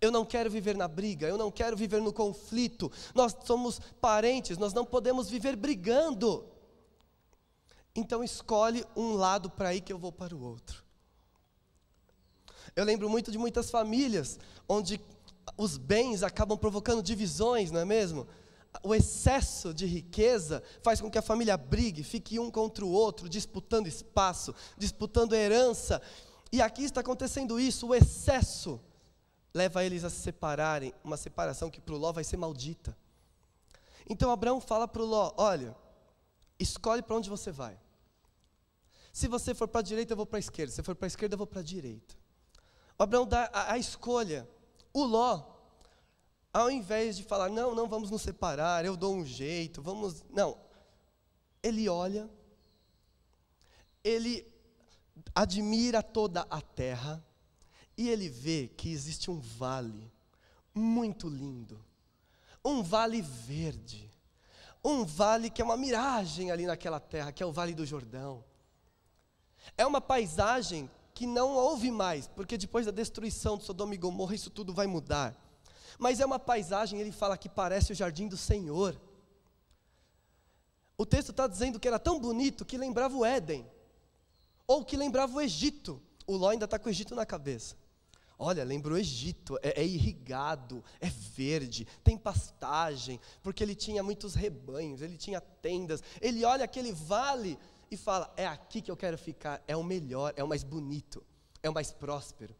Eu 0.00 0.10
não 0.10 0.24
quero 0.24 0.50
viver 0.50 0.74
na 0.74 0.88
briga, 0.88 1.28
eu 1.28 1.36
não 1.36 1.50
quero 1.50 1.76
viver 1.76 2.00
no 2.00 2.12
conflito. 2.12 2.90
Nós 3.14 3.36
somos 3.44 3.78
parentes, 4.00 4.56
nós 4.56 4.72
não 4.72 4.84
podemos 4.84 5.28
viver 5.28 5.56
brigando. 5.56 6.46
Então 7.94 8.24
escolhe 8.24 8.84
um 8.96 9.12
lado 9.12 9.50
para 9.50 9.74
ir 9.74 9.82
que 9.82 9.92
eu 9.92 9.98
vou 9.98 10.10
para 10.10 10.34
o 10.34 10.42
outro. 10.42 10.82
Eu 12.74 12.84
lembro 12.84 13.10
muito 13.10 13.30
de 13.30 13.36
muitas 13.36 13.70
famílias 13.70 14.38
onde 14.66 15.00
os 15.56 15.76
bens 15.76 16.22
acabam 16.22 16.56
provocando 16.56 17.02
divisões, 17.02 17.70
não 17.70 17.80
é 17.80 17.84
mesmo? 17.84 18.26
O 18.82 18.94
excesso 18.94 19.74
de 19.74 19.84
riqueza 19.84 20.62
faz 20.82 21.00
com 21.00 21.10
que 21.10 21.18
a 21.18 21.22
família 21.22 21.56
brigue, 21.56 22.04
fique 22.04 22.38
um 22.38 22.50
contra 22.50 22.84
o 22.84 22.90
outro, 22.90 23.28
disputando 23.28 23.86
espaço, 23.88 24.54
disputando 24.78 25.34
herança. 25.34 26.00
E 26.52 26.62
aqui 26.62 26.84
está 26.84 27.00
acontecendo 27.00 27.58
isso, 27.58 27.88
o 27.88 27.94
excesso 27.94 28.80
leva 29.52 29.84
eles 29.84 30.04
a 30.04 30.10
se 30.10 30.20
separarem, 30.20 30.94
uma 31.02 31.16
separação 31.16 31.70
que 31.70 31.80
para 31.80 31.94
o 31.94 31.98
Ló 31.98 32.12
vai 32.12 32.24
ser 32.24 32.36
maldita. 32.36 32.96
Então 34.08 34.30
Abraão 34.30 34.60
fala 34.60 34.86
para 34.88 35.02
o 35.02 35.06
Ló: 35.06 35.32
olha, 35.36 35.76
escolhe 36.58 37.02
para 37.02 37.16
onde 37.16 37.30
você 37.30 37.50
vai. 37.50 37.78
Se 39.12 39.26
você 39.26 39.54
for 39.54 39.66
para 39.66 39.80
a 39.80 39.84
direita, 39.84 40.12
eu 40.12 40.16
vou 40.16 40.26
para 40.26 40.38
a 40.38 40.40
esquerda. 40.40 40.72
Se 40.72 40.82
for 40.82 40.94
para 40.94 41.06
a 41.06 41.08
esquerda, 41.08 41.34
eu 41.34 41.38
vou 41.38 41.46
para 41.46 41.60
a 41.60 41.64
direita. 41.64 42.14
Abraão 42.98 43.26
dá 43.26 43.50
a, 43.52 43.72
a 43.72 43.78
escolha. 43.78 44.48
O 44.92 45.04
Ló, 45.04 45.44
ao 46.52 46.70
invés 46.70 47.16
de 47.16 47.24
falar, 47.24 47.48
não, 47.48 47.74
não, 47.74 47.88
vamos 47.88 48.10
nos 48.10 48.22
separar, 48.22 48.84
eu 48.84 48.96
dou 48.96 49.14
um 49.14 49.24
jeito, 49.24 49.82
vamos. 49.82 50.24
Não. 50.30 50.58
Ele 51.62 51.88
olha, 51.88 52.28
ele 54.02 54.46
admira 55.34 56.02
toda 56.02 56.46
a 56.50 56.60
terra, 56.60 57.24
e 58.00 58.08
ele 58.08 58.30
vê 58.30 58.66
que 58.66 58.90
existe 58.90 59.30
um 59.30 59.38
vale 59.38 60.10
muito 60.74 61.28
lindo, 61.28 61.78
um 62.64 62.82
vale 62.82 63.20
verde, 63.20 64.10
um 64.82 65.04
vale 65.04 65.50
que 65.50 65.60
é 65.60 65.64
uma 65.64 65.76
miragem 65.76 66.50
ali 66.50 66.64
naquela 66.64 66.98
terra, 66.98 67.30
que 67.30 67.42
é 67.42 67.46
o 67.46 67.52
Vale 67.52 67.74
do 67.74 67.84
Jordão. 67.84 68.42
É 69.76 69.84
uma 69.84 70.00
paisagem 70.00 70.90
que 71.12 71.26
não 71.26 71.50
houve 71.50 71.90
mais, 71.90 72.26
porque 72.26 72.56
depois 72.56 72.86
da 72.86 72.92
destruição 72.92 73.58
de 73.58 73.64
Sodoma 73.64 73.94
e 73.94 73.98
Gomorra 73.98 74.34
isso 74.34 74.48
tudo 74.48 74.72
vai 74.72 74.86
mudar. 74.86 75.36
Mas 75.98 76.20
é 76.20 76.24
uma 76.24 76.38
paisagem, 76.38 76.98
ele 76.98 77.12
fala 77.12 77.36
que 77.36 77.50
parece 77.50 77.92
o 77.92 77.94
jardim 77.94 78.26
do 78.28 78.36
Senhor. 78.38 78.98
O 80.96 81.04
texto 81.04 81.32
está 81.32 81.46
dizendo 81.46 81.78
que 81.78 81.86
era 81.86 81.98
tão 81.98 82.18
bonito 82.18 82.64
que 82.64 82.78
lembrava 82.78 83.14
o 83.14 83.26
Éden, 83.26 83.70
ou 84.66 84.86
que 84.86 84.96
lembrava 84.96 85.34
o 85.34 85.40
Egito. 85.42 86.00
O 86.26 86.34
Ló 86.34 86.48
ainda 86.48 86.64
está 86.64 86.78
com 86.78 86.88
o 86.88 86.90
Egito 86.90 87.14
na 87.14 87.26
cabeça. 87.26 87.76
Olha, 88.42 88.64
lembra 88.64 88.94
o 88.94 88.96
Egito, 88.96 89.58
é, 89.62 89.82
é, 89.82 89.84
irrigado, 89.84 90.82
é 90.98 91.10
verde, 91.10 91.86
tem 92.02 92.16
pastagem, 92.16 93.20
porque 93.42 93.62
ele 93.62 93.74
tinha 93.74 94.02
muitos 94.02 94.34
rebanhos, 94.34 95.02
ele 95.02 95.18
tinha 95.18 95.42
tendas. 95.42 96.02
Ele 96.22 96.42
olha 96.42 96.64
aquele 96.64 96.90
vale 96.90 97.58
e 97.90 97.98
fala: 97.98 98.32
é 98.38 98.46
aqui 98.46 98.80
que 98.80 98.90
eu 98.90 98.96
quero 98.96 99.18
ficar, 99.18 99.62
é 99.68 99.76
o 99.76 99.84
melhor, 99.84 100.32
é 100.36 100.42
o 100.42 100.48
mais 100.48 100.64
bonito, 100.64 101.22
é 101.62 101.68
o 101.68 101.74
mais 101.74 101.92
próspero, 101.92 102.56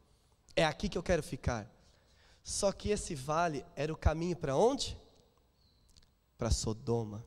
é 0.55 0.63
aqui 0.63 0.87
que 0.87 0.99
eu 0.99 1.01
quero 1.01 1.23
ficar. 1.23 1.67
Só 2.43 2.71
que 2.71 2.89
esse 2.89 3.15
vale 3.15 3.65
era 3.75 3.91
o 3.91 3.97
caminho 3.97 4.35
para 4.35 4.55
onde? 4.55 4.95
Para 6.37 6.51
Sodoma. 6.51 7.25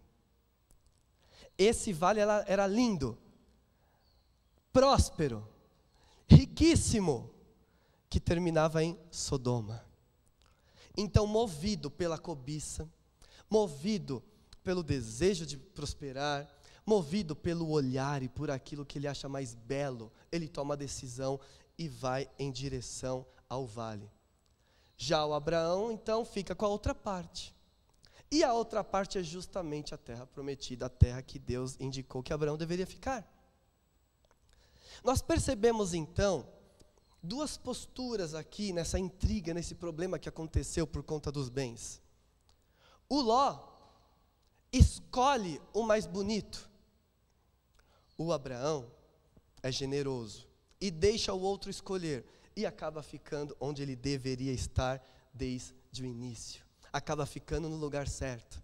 Esse 1.58 1.92
vale 1.92 2.20
era, 2.20 2.44
era 2.46 2.68
lindo, 2.68 3.18
próspero, 4.73 5.44
riquíssimo, 6.28 7.34
que 8.14 8.21
terminava 8.21 8.80
em 8.80 8.97
Sodoma. 9.11 9.85
Então, 10.97 11.26
movido 11.26 11.90
pela 11.90 12.16
cobiça, 12.16 12.88
movido 13.50 14.23
pelo 14.62 14.85
desejo 14.85 15.44
de 15.44 15.56
prosperar, 15.56 16.49
movido 16.87 17.35
pelo 17.35 17.68
olhar 17.68 18.23
e 18.23 18.28
por 18.28 18.52
aquilo 18.52 18.87
que 18.87 18.99
ele 19.00 19.09
acha 19.09 19.28
mais 19.28 19.56
belo, 19.56 20.12
ele 20.30 20.47
toma 20.47 20.75
a 20.75 20.76
decisão 20.76 21.40
e 21.76 21.88
vai 21.88 22.30
em 22.38 22.52
direção 22.52 23.26
ao 23.49 23.66
vale. 23.66 24.09
Já 24.97 25.26
o 25.26 25.35
Abraão, 25.35 25.90
então, 25.90 26.25
fica 26.25 26.54
com 26.54 26.66
a 26.66 26.68
outra 26.68 26.94
parte. 26.94 27.52
E 28.30 28.44
a 28.44 28.52
outra 28.52 28.85
parte 28.85 29.18
é 29.18 29.25
justamente 29.25 29.92
a 29.92 29.99
terra 29.99 30.25
prometida, 30.25 30.87
a 30.87 30.88
terra 30.88 31.21
que 31.21 31.40
Deus 31.40 31.76
indicou 31.80 32.23
que 32.23 32.33
Abraão 32.33 32.56
deveria 32.56 32.87
ficar. 32.87 33.28
Nós 35.02 35.21
percebemos 35.21 35.92
então 35.94 36.47
duas 37.25 37.57
posturas 37.57 38.35
aqui 38.35 38.73
nessa 38.73 38.99
intriga, 38.99 39.54
nesse 39.54 39.75
problema 39.75 40.19
que 40.19 40.28
aconteceu 40.28 40.87
por 40.87 41.02
conta 41.02 41.33
dos 41.33 41.49
bens. 41.49 42.02
O 43.09 43.21
Ló 43.21 43.66
escolhe 44.71 45.61
o 45.73 45.83
mais 45.83 46.07
bonito. 46.07 46.71
O 48.19 48.33
Abraão 48.33 48.90
é 49.62 49.73
generoso 49.73 50.47
e 50.81 50.90
deixa 50.90 51.33
o 51.33 51.40
outro 51.40 51.71
escolher 51.71 52.26
e 52.54 52.66
acaba 52.66 53.02
ficando 53.02 53.57
onde 53.59 53.83
ele 53.83 53.97
deveria 53.97 54.52
estar 54.52 55.02
desde 55.33 56.02
o 56.02 56.07
início. 56.07 56.62
Acaba 56.93 57.26
ficando 57.26 57.69
no 57.69 57.76
lugar 57.76 58.07
certo. 58.07 58.62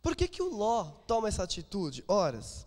Por 0.00 0.16
que, 0.16 0.26
que 0.26 0.42
o 0.42 0.48
Ló 0.48 0.84
toma 1.06 1.28
essa 1.28 1.44
atitude? 1.44 2.02
Horas, 2.08 2.66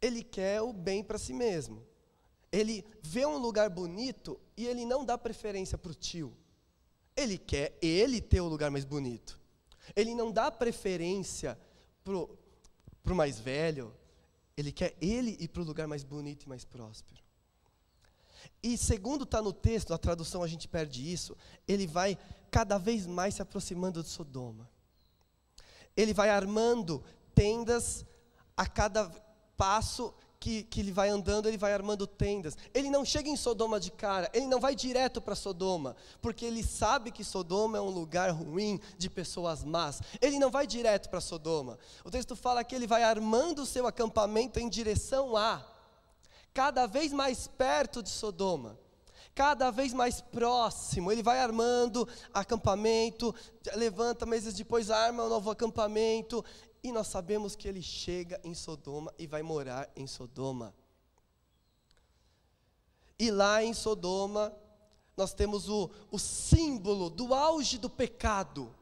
ele 0.00 0.24
quer 0.24 0.60
o 0.60 0.72
bem 0.72 1.04
para 1.04 1.18
si 1.18 1.32
mesmo. 1.32 1.91
Ele 2.52 2.84
vê 3.02 3.24
um 3.24 3.38
lugar 3.38 3.70
bonito 3.70 4.38
e 4.56 4.66
ele 4.66 4.84
não 4.84 5.04
dá 5.04 5.16
preferência 5.16 5.78
para 5.78 5.90
o 5.90 5.94
tio. 5.94 6.36
Ele 7.16 7.38
quer 7.38 7.76
ele 7.80 8.20
ter 8.20 8.42
o 8.42 8.48
lugar 8.48 8.70
mais 8.70 8.84
bonito. 8.84 9.40
Ele 9.96 10.14
não 10.14 10.30
dá 10.30 10.50
preferência 10.50 11.58
para 12.04 12.14
o 12.14 13.16
mais 13.16 13.40
velho. 13.40 13.94
Ele 14.54 14.70
quer 14.70 14.94
ele 15.00 15.36
ir 15.40 15.48
para 15.48 15.62
o 15.62 15.64
lugar 15.64 15.88
mais 15.88 16.04
bonito 16.04 16.44
e 16.44 16.48
mais 16.48 16.64
próspero. 16.64 17.22
E 18.62 18.76
segundo 18.76 19.24
está 19.24 19.40
no 19.40 19.52
texto, 19.52 19.90
na 19.90 19.98
tradução 19.98 20.42
a 20.42 20.46
gente 20.46 20.68
perde 20.68 21.10
isso, 21.10 21.36
ele 21.66 21.86
vai 21.86 22.18
cada 22.50 22.78
vez 22.78 23.06
mais 23.06 23.34
se 23.34 23.42
aproximando 23.42 24.02
de 24.02 24.08
Sodoma. 24.08 24.68
Ele 25.96 26.12
vai 26.12 26.28
armando 26.28 27.02
tendas 27.34 28.04
a 28.56 28.66
cada 28.66 29.10
passo 29.56 30.14
que, 30.42 30.64
que, 30.64 30.80
ele 30.80 30.90
vai 30.90 31.08
andando, 31.08 31.46
ele 31.46 31.56
vai 31.56 31.72
armando 31.72 32.04
tendas. 32.04 32.58
Ele 32.74 32.90
não 32.90 33.04
chega 33.04 33.28
em 33.28 33.36
Sodoma 33.36 33.78
de 33.78 33.92
cara, 33.92 34.28
ele 34.34 34.48
não 34.48 34.58
vai 34.58 34.74
direto 34.74 35.20
para 35.20 35.36
Sodoma, 35.36 35.94
porque 36.20 36.44
ele 36.44 36.64
sabe 36.64 37.12
que 37.12 37.22
Sodoma 37.22 37.78
é 37.78 37.80
um 37.80 37.88
lugar 37.88 38.28
ruim 38.30 38.80
de 38.98 39.08
pessoas 39.08 39.62
más. 39.62 40.02
Ele 40.20 40.40
não 40.40 40.50
vai 40.50 40.66
direto 40.66 41.08
para 41.08 41.20
Sodoma. 41.20 41.78
O 42.04 42.10
texto 42.10 42.34
fala 42.34 42.64
que 42.64 42.74
ele 42.74 42.88
vai 42.88 43.04
armando 43.04 43.62
o 43.62 43.66
seu 43.66 43.86
acampamento 43.86 44.58
em 44.58 44.68
direção 44.68 45.36
a, 45.36 45.64
cada 46.52 46.86
vez 46.86 47.12
mais 47.12 47.46
perto 47.46 48.02
de 48.02 48.10
Sodoma. 48.10 48.76
Cada 49.36 49.70
vez 49.70 49.94
mais 49.94 50.20
próximo, 50.20 51.10
ele 51.10 51.22
vai 51.22 51.38
armando 51.38 52.06
acampamento, 52.34 53.32
levanta 53.76 54.26
meses 54.26 54.54
depois, 54.54 54.90
arma 54.90 55.24
um 55.24 55.28
novo 55.28 55.50
acampamento, 55.50 56.44
e 56.82 56.90
nós 56.90 57.06
sabemos 57.06 57.54
que 57.54 57.68
ele 57.68 57.80
chega 57.80 58.40
em 58.42 58.54
Sodoma 58.54 59.14
e 59.16 59.26
vai 59.26 59.42
morar 59.42 59.88
em 59.94 60.06
Sodoma. 60.06 60.74
E 63.18 63.30
lá 63.30 63.62
em 63.62 63.72
Sodoma, 63.72 64.52
nós 65.16 65.32
temos 65.32 65.68
o, 65.68 65.88
o 66.10 66.18
símbolo 66.18 67.08
do 67.08 67.32
auge 67.32 67.78
do 67.78 67.88
pecado. 67.88 68.74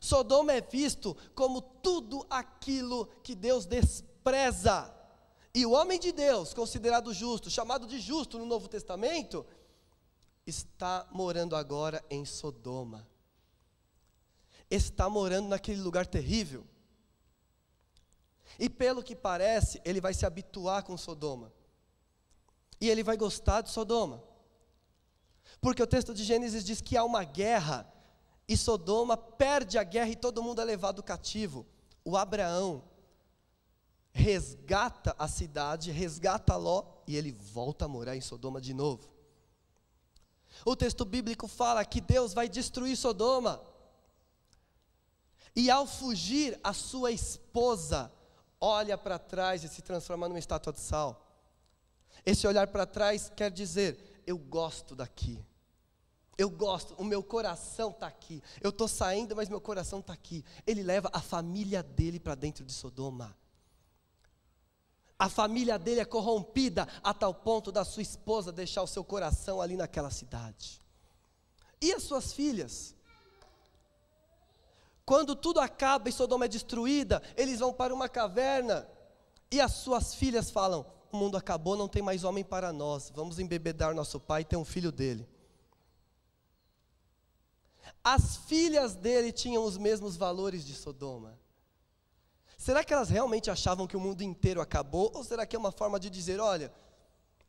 Sodoma 0.00 0.54
é 0.54 0.60
visto 0.62 1.14
como 1.34 1.60
tudo 1.60 2.26
aquilo 2.30 3.06
que 3.22 3.34
Deus 3.34 3.66
despreza. 3.66 4.90
E 5.54 5.66
o 5.66 5.72
homem 5.72 6.00
de 6.00 6.12
Deus, 6.12 6.54
considerado 6.54 7.12
justo, 7.12 7.50
chamado 7.50 7.86
de 7.86 8.00
justo 8.00 8.38
no 8.38 8.46
Novo 8.46 8.68
Testamento, 8.68 9.44
está 10.46 11.06
morando 11.12 11.54
agora 11.54 12.02
em 12.08 12.24
Sodoma 12.24 13.06
está 14.70 15.08
morando 15.08 15.48
naquele 15.48 15.80
lugar 15.80 16.06
terrível. 16.06 16.66
E 18.58 18.68
pelo 18.68 19.02
que 19.02 19.16
parece, 19.16 19.80
ele 19.84 20.00
vai 20.00 20.14
se 20.14 20.24
habituar 20.24 20.82
com 20.84 20.96
Sodoma. 20.96 21.52
E 22.80 22.88
ele 22.88 23.02
vai 23.02 23.16
gostar 23.16 23.62
de 23.62 23.70
Sodoma. 23.70 24.22
Porque 25.60 25.82
o 25.82 25.86
texto 25.86 26.14
de 26.14 26.24
Gênesis 26.24 26.64
diz 26.64 26.80
que 26.80 26.96
há 26.96 27.04
uma 27.04 27.24
guerra, 27.24 27.90
e 28.46 28.56
Sodoma 28.56 29.16
perde 29.16 29.78
a 29.78 29.82
guerra 29.82 30.10
e 30.10 30.16
todo 30.16 30.42
mundo 30.42 30.60
é 30.60 30.64
levado 30.64 31.02
cativo. 31.02 31.66
O 32.04 32.16
Abraão 32.16 32.84
resgata 34.12 35.14
a 35.18 35.26
cidade, 35.26 35.90
resgata 35.90 36.54
Ló, 36.56 36.84
e 37.06 37.16
ele 37.16 37.32
volta 37.32 37.86
a 37.86 37.88
morar 37.88 38.16
em 38.16 38.20
Sodoma 38.20 38.60
de 38.60 38.72
novo. 38.72 39.12
O 40.64 40.76
texto 40.76 41.04
bíblico 41.04 41.48
fala 41.48 41.84
que 41.84 42.00
Deus 42.00 42.32
vai 42.32 42.48
destruir 42.48 42.96
Sodoma. 42.96 43.60
E 45.54 45.70
ao 45.70 45.86
fugir, 45.86 46.58
a 46.62 46.72
sua 46.72 47.12
esposa 47.12 48.10
olha 48.60 48.98
para 48.98 49.18
trás 49.18 49.62
e 49.62 49.68
se 49.68 49.82
transforma 49.82 50.28
numa 50.28 50.38
estátua 50.38 50.72
de 50.72 50.80
sal. 50.80 51.24
Esse 52.26 52.46
olhar 52.46 52.66
para 52.68 52.86
trás 52.86 53.30
quer 53.34 53.50
dizer: 53.50 54.22
eu 54.26 54.38
gosto 54.38 54.94
daqui. 54.94 55.44
Eu 56.36 56.50
gosto, 56.50 56.94
o 56.94 57.04
meu 57.04 57.22
coração 57.22 57.90
está 57.90 58.08
aqui. 58.08 58.42
Eu 58.60 58.70
estou 58.70 58.88
saindo, 58.88 59.36
mas 59.36 59.48
meu 59.48 59.60
coração 59.60 60.00
está 60.00 60.12
aqui. 60.12 60.44
Ele 60.66 60.82
leva 60.82 61.08
a 61.12 61.20
família 61.20 61.82
dele 61.82 62.18
para 62.18 62.34
dentro 62.34 62.64
de 62.64 62.72
Sodoma. 62.72 63.36
A 65.16 65.28
família 65.28 65.78
dele 65.78 66.00
é 66.00 66.04
corrompida 66.04 66.88
a 67.02 67.14
tal 67.14 67.32
ponto 67.32 67.70
da 67.70 67.84
sua 67.84 68.02
esposa 68.02 68.50
deixar 68.50 68.82
o 68.82 68.86
seu 68.86 69.04
coração 69.04 69.60
ali 69.60 69.76
naquela 69.76 70.10
cidade. 70.10 70.82
E 71.80 71.92
as 71.92 72.02
suas 72.02 72.32
filhas? 72.32 72.93
Quando 75.04 75.36
tudo 75.36 75.60
acaba 75.60 76.08
e 76.08 76.12
Sodoma 76.12 76.46
é 76.46 76.48
destruída, 76.48 77.22
eles 77.36 77.60
vão 77.60 77.72
para 77.72 77.94
uma 77.94 78.08
caverna 78.08 78.88
e 79.50 79.60
as 79.60 79.72
suas 79.72 80.14
filhas 80.14 80.50
falam: 80.50 80.86
O 81.12 81.16
mundo 81.16 81.36
acabou, 81.36 81.76
não 81.76 81.88
tem 81.88 82.02
mais 82.02 82.24
homem 82.24 82.42
para 82.42 82.72
nós, 82.72 83.10
vamos 83.14 83.38
embebedar 83.38 83.94
nosso 83.94 84.18
pai 84.18 84.42
e 84.42 84.44
ter 84.44 84.56
um 84.56 84.64
filho 84.64 84.90
dele. 84.90 85.28
As 88.02 88.36
filhas 88.36 88.94
dele 88.94 89.30
tinham 89.30 89.64
os 89.64 89.76
mesmos 89.76 90.16
valores 90.16 90.64
de 90.64 90.74
Sodoma. 90.74 91.38
Será 92.56 92.82
que 92.82 92.94
elas 92.94 93.10
realmente 93.10 93.50
achavam 93.50 93.86
que 93.86 93.96
o 93.96 94.00
mundo 94.00 94.22
inteiro 94.22 94.60
acabou? 94.60 95.10
Ou 95.14 95.22
será 95.22 95.44
que 95.44 95.54
é 95.54 95.58
uma 95.58 95.72
forma 95.72 96.00
de 96.00 96.08
dizer: 96.08 96.40
olha, 96.40 96.72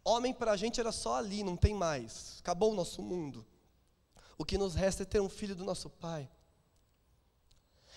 Homem 0.08 0.32
para 0.32 0.52
a 0.52 0.56
gente 0.56 0.80
era 0.80 0.92
só 0.92 1.16
ali, 1.16 1.44
não 1.44 1.58
tem 1.58 1.74
mais. 1.74 2.38
Acabou 2.40 2.72
o 2.72 2.76
nosso 2.76 3.02
mundo. 3.02 3.44
O 4.38 4.46
que 4.46 4.56
nos 4.56 4.76
resta 4.76 5.02
é 5.02 5.06
ter 5.06 5.20
um 5.20 5.28
filho 5.28 5.56
do 5.56 5.66
nosso 5.66 5.90
pai. 5.90 6.30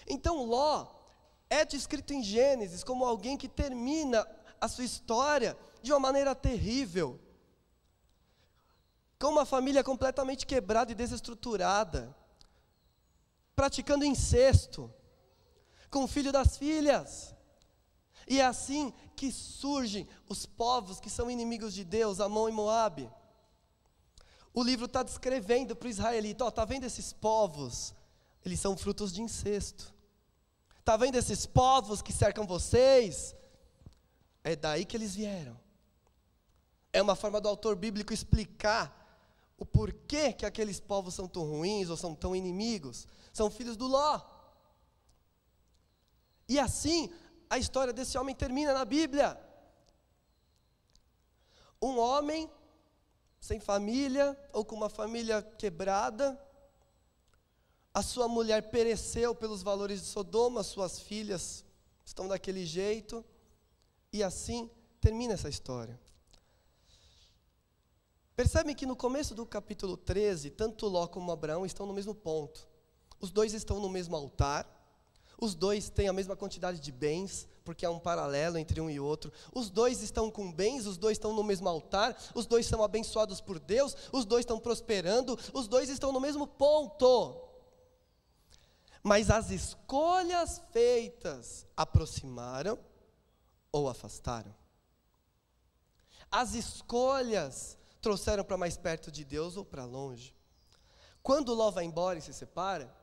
Então 0.08 0.44
Ló 0.44 0.86
é 1.50 1.64
descrito 1.64 2.12
em 2.12 2.22
Gênesis 2.22 2.82
como 2.82 3.04
alguém 3.04 3.36
que 3.36 3.48
termina 3.48 4.26
a 4.60 4.68
sua 4.68 4.84
história 4.84 5.56
de 5.82 5.92
uma 5.92 6.00
maneira 6.00 6.34
terrível. 6.34 7.20
Com 9.18 9.28
uma 9.28 9.44
família 9.44 9.82
completamente 9.82 10.46
quebrada 10.46 10.92
e 10.92 10.94
desestruturada. 10.94 12.14
Praticando 13.54 14.04
incesto. 14.04 14.92
Com 15.90 16.04
o 16.04 16.08
filho 16.08 16.32
das 16.32 16.56
filhas. 16.56 17.34
E 18.26 18.40
é 18.40 18.44
assim 18.44 18.92
que 19.16 19.32
surgem 19.32 20.06
os 20.28 20.44
povos 20.44 21.00
que 21.00 21.08
são 21.08 21.30
inimigos 21.30 21.72
de 21.72 21.82
Deus, 21.84 22.20
Amon 22.20 22.48
e 22.48 22.52
Moabe. 22.52 23.10
O 24.52 24.62
livro 24.62 24.84
está 24.86 25.02
descrevendo 25.02 25.74
para 25.74 25.86
o 25.86 25.90
israelita: 25.90 26.46
está 26.46 26.64
vendo 26.64 26.84
esses 26.84 27.12
povos? 27.12 27.94
Eles 28.44 28.60
são 28.60 28.76
frutos 28.76 29.12
de 29.12 29.22
incesto. 29.22 29.94
Está 30.88 30.97
vendo 30.97 31.16
esses 31.16 31.45
povos 31.45 32.00
que 32.00 32.14
cercam 32.14 32.47
vocês? 32.47 33.37
É 34.42 34.57
daí 34.57 34.87
que 34.87 34.97
eles 34.97 35.14
vieram. 35.14 35.54
É 36.90 37.02
uma 37.02 37.14
forma 37.14 37.42
do 37.42 37.47
autor 37.47 37.76
bíblico 37.76 38.11
explicar 38.11 38.90
o 39.59 39.66
porquê 39.66 40.33
que 40.33 40.47
aqueles 40.47 40.80
povos 40.80 41.12
são 41.12 41.28
tão 41.28 41.42
ruins 41.42 41.90
ou 41.90 41.97
são 41.99 42.14
tão 42.14 42.35
inimigos. 42.35 43.07
São 43.35 43.50
filhos 43.50 43.76
do 43.76 43.87
Ló. 43.87 44.18
E 46.49 46.59
assim, 46.59 47.12
a 47.50 47.59
história 47.59 47.92
desse 47.92 48.16
homem 48.16 48.35
termina 48.35 48.73
na 48.73 48.87
Bíblia. 48.87 49.38
Um 51.83 51.99
homem 51.99 52.50
sem 53.38 53.61
família 53.61 54.35
ou 54.54 54.64
com 54.64 54.75
uma 54.75 54.88
família 54.88 55.42
quebrada, 55.42 56.42
a 57.92 58.02
sua 58.02 58.28
mulher 58.28 58.71
pereceu 58.71 59.35
pelos 59.35 59.62
valores 59.62 60.00
de 60.00 60.07
Sodoma, 60.07 60.62
suas 60.62 61.00
filhas 61.00 61.64
estão 62.04 62.28
daquele 62.28 62.64
jeito, 62.64 63.25
e 64.12 64.23
assim 64.23 64.71
termina 65.00 65.35
essa 65.35 65.49
história. 65.49 65.99
Percebem 68.37 68.75
que 68.75 68.87
no 68.87 68.95
começo 68.95 69.35
do 69.35 69.45
capítulo 69.45 69.97
13, 69.97 70.50
tanto 70.50 70.87
Ló 70.87 71.07
como 71.07 71.33
Abraão 71.33 71.66
estão 71.66 71.85
no 71.85 71.92
mesmo 71.92 72.14
ponto. 72.14 72.68
Os 73.21 73.33
dois 73.33 73.52
estão 73.52 73.80
no 73.80 73.88
mesmo 73.88 74.14
altar, 74.14 74.64
os 75.40 75.54
dois 75.54 75.90
têm 75.90 76.09
a 76.09 76.12
mesma 76.12 76.37
quantidade 76.37 76.78
de 76.78 76.92
bens, 76.92 77.49
porque 77.64 77.85
há 77.85 77.90
um 77.90 77.99
paralelo 77.99 78.57
entre 78.57 78.80
um 78.80 78.88
e 78.88 78.99
outro. 78.99 79.33
Os 79.54 79.71
dois 79.71 80.02
estão 80.02 80.30
com 80.30 80.52
bens, 80.52 80.87
os 80.87 80.97
dois 80.97 81.16
estão 81.16 81.33
no 81.33 81.45
mesmo 81.45 81.68
altar, 81.68 82.16
os 82.35 82.47
dois 82.47 82.66
são 82.66 82.83
abençoados 82.83 83.40
por 83.40 83.59
Deus, 83.59 83.97
os 84.12 84.25
dois 84.25 84.42
estão 84.42 84.59
prosperando, 84.59 85.38
os 85.52 85.68
dois 85.68 85.88
estão 85.88 86.12
no 86.12 86.21
mesmo 86.21 86.47
ponto. 86.47 87.47
Mas 89.02 89.30
as 89.30 89.50
escolhas 89.50 90.62
feitas 90.72 91.66
aproximaram 91.76 92.78
ou 93.70 93.88
afastaram. 93.88 94.54
As 96.30 96.54
escolhas 96.54 97.78
trouxeram 98.00 98.44
para 98.44 98.56
mais 98.56 98.76
perto 98.76 99.10
de 99.10 99.24
Deus 99.24 99.56
ou 99.56 99.64
para 99.64 99.84
longe. 99.84 100.34
Quando 101.22 101.54
Ló 101.54 101.70
vai 101.70 101.84
embora 101.84 102.18
e 102.18 102.22
se 102.22 102.32
separa, 102.32 102.94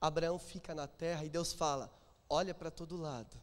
Abraão 0.00 0.38
fica 0.38 0.74
na 0.74 0.86
terra 0.86 1.24
e 1.24 1.28
Deus 1.28 1.52
fala: 1.52 1.92
Olha 2.28 2.54
para 2.54 2.70
todo 2.70 2.96
lado. 2.96 3.36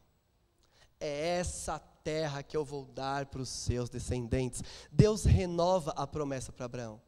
É 0.99 1.37
essa 1.37 1.77
terra 2.03 2.41
que 2.41 2.57
eu 2.57 2.65
vou 2.65 2.85
dar 2.85 3.27
para 3.27 3.41
os 3.41 3.49
seus 3.49 3.89
descendentes. 3.89 4.63
Deus 4.91 5.23
renova 5.25 5.91
a 5.91 6.07
promessa 6.07 6.51
para 6.51 6.65
Abraão. 6.65 7.01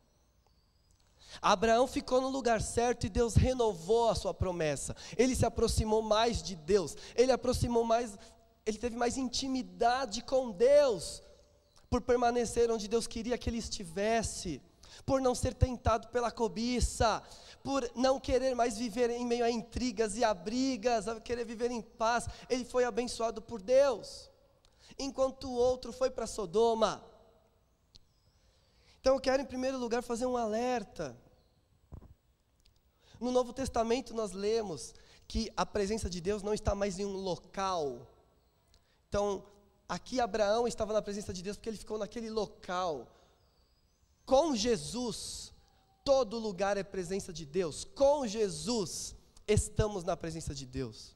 Abraão 1.42 1.88
ficou 1.88 2.20
no 2.22 2.30
lugar 2.30 2.62
certo 2.62 3.06
e 3.06 3.10
Deus 3.10 3.36
renovou 3.36 4.10
a 4.10 4.16
sua 4.16 4.34
promessa. 4.34 4.96
Ele 5.18 5.36
se 5.36 5.46
aproximou 5.46 6.02
mais 6.02 6.42
de 6.42 6.56
Deus. 6.56 6.96
Ele 7.16 7.32
aproximou 7.32 7.84
mais, 7.84 8.18
ele 8.66 8.78
teve 8.78 8.96
mais 8.96 9.18
intimidade 9.18 10.22
com 10.24 10.52
Deus 10.52 11.22
por 11.90 12.02
permanecer 12.02 12.70
onde 12.70 12.88
Deus 12.88 13.08
queria 13.08 13.38
que 13.38 13.50
ele 13.50 13.58
estivesse, 13.58 14.62
por 15.06 15.20
não 15.20 15.34
ser 15.34 15.54
tentado 15.54 16.08
pela 16.10 16.30
cobiça, 16.30 17.24
por 17.64 17.90
não 17.96 18.20
querer 18.20 18.56
mais 18.56 18.78
viver 18.78 19.10
em 19.10 19.26
meio 19.26 19.44
a 19.44 19.50
intrigas 19.50 20.16
e 20.16 20.24
a 20.24 20.34
brigas, 20.34 21.08
a 21.08 21.20
querer 21.20 21.46
viver 21.46 21.72
em 21.72 21.82
paz, 21.82 22.28
ele 22.50 22.64
foi 22.64 22.84
abençoado 22.84 23.42
por 23.42 23.62
Deus, 23.62 24.30
enquanto 24.98 25.50
o 25.50 25.54
outro 25.54 25.92
foi 25.92 26.10
para 26.10 26.28
Sodoma. 26.28 27.04
Então 29.00 29.16
eu 29.16 29.20
quero, 29.20 29.42
em 29.42 29.46
primeiro 29.46 29.78
lugar, 29.78 30.04
fazer 30.04 30.26
um 30.26 30.36
alerta. 30.36 31.18
No 33.20 33.32
Novo 33.32 33.54
Testamento 33.54 34.14
nós 34.14 34.32
lemos 34.32 34.94
que 35.28 35.52
a 35.56 35.66
presença 35.66 36.10
de 36.10 36.20
Deus 36.20 36.42
não 36.42 36.54
está 36.54 36.74
mais 36.74 37.00
em 37.00 37.06
um 37.06 37.16
local. 37.16 38.08
Então, 39.08 39.46
aqui 39.88 40.20
Abraão 40.20 40.68
estava 40.68 40.94
na 40.94 41.02
presença 41.02 41.34
de 41.34 41.42
Deus 41.42 41.56
porque 41.56 41.70
ele 41.70 41.78
ficou 41.78 41.98
naquele 41.98 42.30
local. 42.30 43.08
Com 44.26 44.56
Jesus, 44.56 45.54
todo 46.04 46.38
lugar 46.38 46.78
é 46.78 46.84
presença 46.84 47.32
de 47.32 47.46
Deus. 47.46 47.84
Com 47.84 48.26
Jesus, 48.28 49.16
estamos 49.48 50.04
na 50.04 50.18
presença 50.18 50.54
de 50.54 50.66
Deus. 50.66 51.16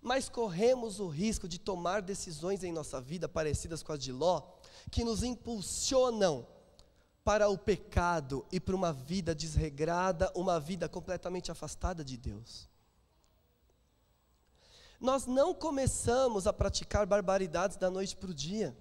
Mas 0.00 0.28
corremos 0.28 1.00
o 1.00 1.08
risco 1.08 1.48
de 1.48 1.58
tomar 1.58 2.02
decisões 2.02 2.64
em 2.64 2.72
nossa 2.72 3.00
vida 3.00 3.28
parecidas 3.28 3.82
com 3.82 3.92
as 3.92 3.98
de 3.98 4.12
Ló, 4.12 4.42
que 4.90 5.04
nos 5.04 5.22
impulsionam 5.22 6.46
para 7.24 7.48
o 7.48 7.56
pecado 7.56 8.44
e 8.50 8.58
para 8.58 8.74
uma 8.74 8.92
vida 8.92 9.34
desregrada, 9.34 10.32
uma 10.34 10.58
vida 10.58 10.88
completamente 10.88 11.50
afastada 11.50 12.04
de 12.04 12.16
Deus. 12.16 12.68
Nós 15.00 15.26
não 15.26 15.52
começamos 15.52 16.46
a 16.46 16.52
praticar 16.52 17.06
barbaridades 17.06 17.76
da 17.76 17.90
noite 17.90 18.16
para 18.16 18.30
o 18.30 18.34
dia. 18.34 18.76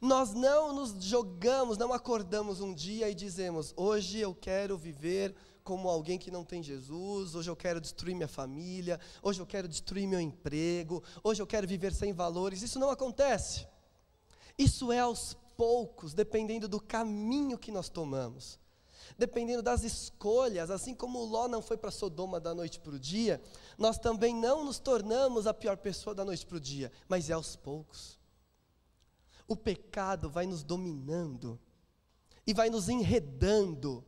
Nós 0.00 0.32
não 0.32 0.74
nos 0.74 1.02
jogamos, 1.02 1.76
não 1.76 1.92
acordamos 1.92 2.60
um 2.60 2.74
dia 2.74 3.08
e 3.08 3.14
dizemos: 3.14 3.72
hoje 3.76 4.18
eu 4.18 4.34
quero 4.34 4.76
viver 4.76 5.34
como 5.62 5.88
alguém 5.88 6.18
que 6.18 6.30
não 6.30 6.44
tem 6.44 6.62
Jesus, 6.62 7.34
hoje 7.34 7.50
eu 7.50 7.56
quero 7.56 7.80
destruir 7.80 8.14
minha 8.14 8.28
família, 8.28 8.98
hoje 9.22 9.40
eu 9.40 9.46
quero 9.46 9.68
destruir 9.68 10.06
meu 10.06 10.20
emprego, 10.20 11.02
hoje 11.22 11.40
eu 11.40 11.46
quero 11.46 11.66
viver 11.66 11.92
sem 11.92 12.12
valores. 12.12 12.62
Isso 12.62 12.78
não 12.78 12.90
acontece. 12.90 13.66
Isso 14.58 14.92
é 14.92 15.00
aos 15.00 15.36
poucos, 15.60 16.14
dependendo 16.14 16.66
do 16.66 16.80
caminho 16.80 17.58
que 17.58 17.70
nós 17.70 17.90
tomamos, 17.90 18.58
dependendo 19.18 19.62
das 19.62 19.84
escolhas, 19.84 20.70
assim 20.70 20.94
como 20.94 21.22
Ló 21.22 21.48
não 21.48 21.60
foi 21.60 21.76
para 21.76 21.90
Sodoma 21.90 22.40
da 22.40 22.54
noite 22.54 22.80
para 22.80 22.94
o 22.94 22.98
dia, 22.98 23.42
nós 23.76 23.98
também 23.98 24.34
não 24.34 24.64
nos 24.64 24.78
tornamos 24.78 25.46
a 25.46 25.52
pior 25.52 25.76
pessoa 25.76 26.14
da 26.14 26.24
noite 26.24 26.46
para 26.46 26.56
o 26.56 26.60
dia, 26.60 26.90
mas 27.06 27.28
é 27.28 27.34
aos 27.34 27.56
poucos 27.56 28.18
o 29.50 29.56
pecado 29.56 30.30
vai 30.30 30.46
nos 30.46 30.62
dominando 30.62 31.58
e 32.46 32.54
vai 32.54 32.70
nos 32.70 32.88
enredando. 32.88 34.04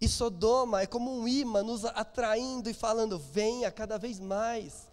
E 0.00 0.08
Sodoma 0.08 0.80
é 0.80 0.86
como 0.86 1.14
um 1.14 1.28
imã 1.28 1.62
nos 1.62 1.84
atraindo 1.84 2.70
e 2.70 2.72
falando: 2.72 3.18
venha 3.18 3.70
cada 3.70 3.98
vez 3.98 4.18
mais. 4.18 4.88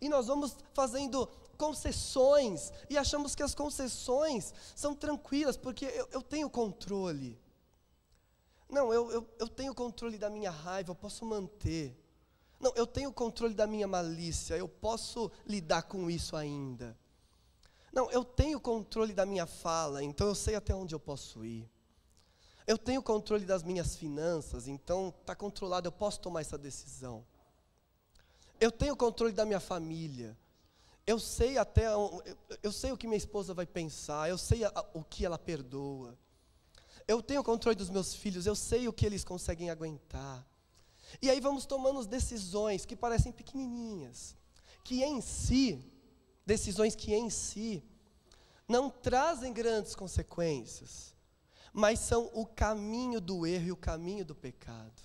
E 0.00 0.08
nós 0.08 0.26
vamos 0.26 0.56
fazendo 0.74 1.28
concessões 1.62 2.72
e 2.90 2.98
achamos 2.98 3.36
que 3.36 3.42
as 3.42 3.54
concessões 3.54 4.52
são 4.74 4.96
tranquilas, 4.96 5.56
porque 5.56 5.84
eu, 5.84 6.08
eu 6.10 6.20
tenho 6.20 6.50
controle. 6.50 7.40
Não, 8.68 8.92
eu, 8.92 9.12
eu, 9.12 9.28
eu 9.38 9.46
tenho 9.46 9.72
controle 9.72 10.18
da 10.18 10.28
minha 10.28 10.50
raiva, 10.50 10.90
eu 10.90 10.94
posso 10.96 11.24
manter. 11.24 11.96
Não, 12.58 12.72
eu 12.74 12.84
tenho 12.84 13.12
controle 13.12 13.54
da 13.54 13.64
minha 13.64 13.86
malícia, 13.86 14.56
eu 14.56 14.66
posso 14.66 15.30
lidar 15.46 15.82
com 15.82 16.10
isso 16.10 16.34
ainda. 16.34 16.98
Não, 17.92 18.10
eu 18.10 18.24
tenho 18.24 18.58
controle 18.58 19.12
da 19.12 19.24
minha 19.24 19.46
fala, 19.46 20.02
então 20.02 20.26
eu 20.26 20.34
sei 20.34 20.56
até 20.56 20.74
onde 20.74 20.96
eu 20.96 21.00
posso 21.00 21.44
ir. 21.44 21.70
Eu 22.66 22.76
tenho 22.76 23.00
controle 23.00 23.44
das 23.44 23.62
minhas 23.62 23.94
finanças, 23.94 24.66
então 24.66 25.14
está 25.20 25.36
controlado, 25.36 25.86
eu 25.86 25.92
posso 25.92 26.18
tomar 26.18 26.40
essa 26.40 26.58
decisão. 26.58 27.24
Eu 28.58 28.72
tenho 28.72 28.96
controle 28.96 29.32
da 29.32 29.44
minha 29.44 29.60
família. 29.60 30.36
Eu 31.06 31.18
sei 31.18 31.58
até 31.58 31.86
eu 32.62 32.72
sei 32.72 32.92
o 32.92 32.96
que 32.96 33.06
minha 33.06 33.16
esposa 33.16 33.52
vai 33.52 33.66
pensar, 33.66 34.28
eu 34.28 34.38
sei 34.38 34.60
o 34.94 35.02
que 35.02 35.24
ela 35.24 35.38
perdoa. 35.38 36.16
Eu 37.08 37.20
tenho 37.20 37.42
controle 37.42 37.76
dos 37.76 37.90
meus 37.90 38.14
filhos, 38.14 38.46
eu 38.46 38.54
sei 38.54 38.86
o 38.86 38.92
que 38.92 39.04
eles 39.04 39.24
conseguem 39.24 39.70
aguentar. 39.70 40.46
E 41.20 41.28
aí 41.28 41.40
vamos 41.40 41.66
tomando 41.66 42.04
decisões 42.06 42.86
que 42.86 42.96
parecem 42.96 43.32
pequenininhas, 43.32 44.36
que 44.84 45.02
em 45.02 45.20
si 45.20 45.84
decisões 46.46 46.94
que 46.94 47.12
em 47.12 47.28
si 47.28 47.82
não 48.68 48.88
trazem 48.88 49.52
grandes 49.52 49.94
consequências, 49.94 51.14
mas 51.72 51.98
são 51.98 52.30
o 52.32 52.46
caminho 52.46 53.20
do 53.20 53.46
erro 53.46 53.66
e 53.66 53.72
o 53.72 53.76
caminho 53.76 54.24
do 54.24 54.34
pecado. 54.34 55.02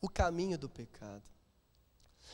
O 0.00 0.08
caminho 0.08 0.58
do 0.58 0.68
pecado. 0.68 1.22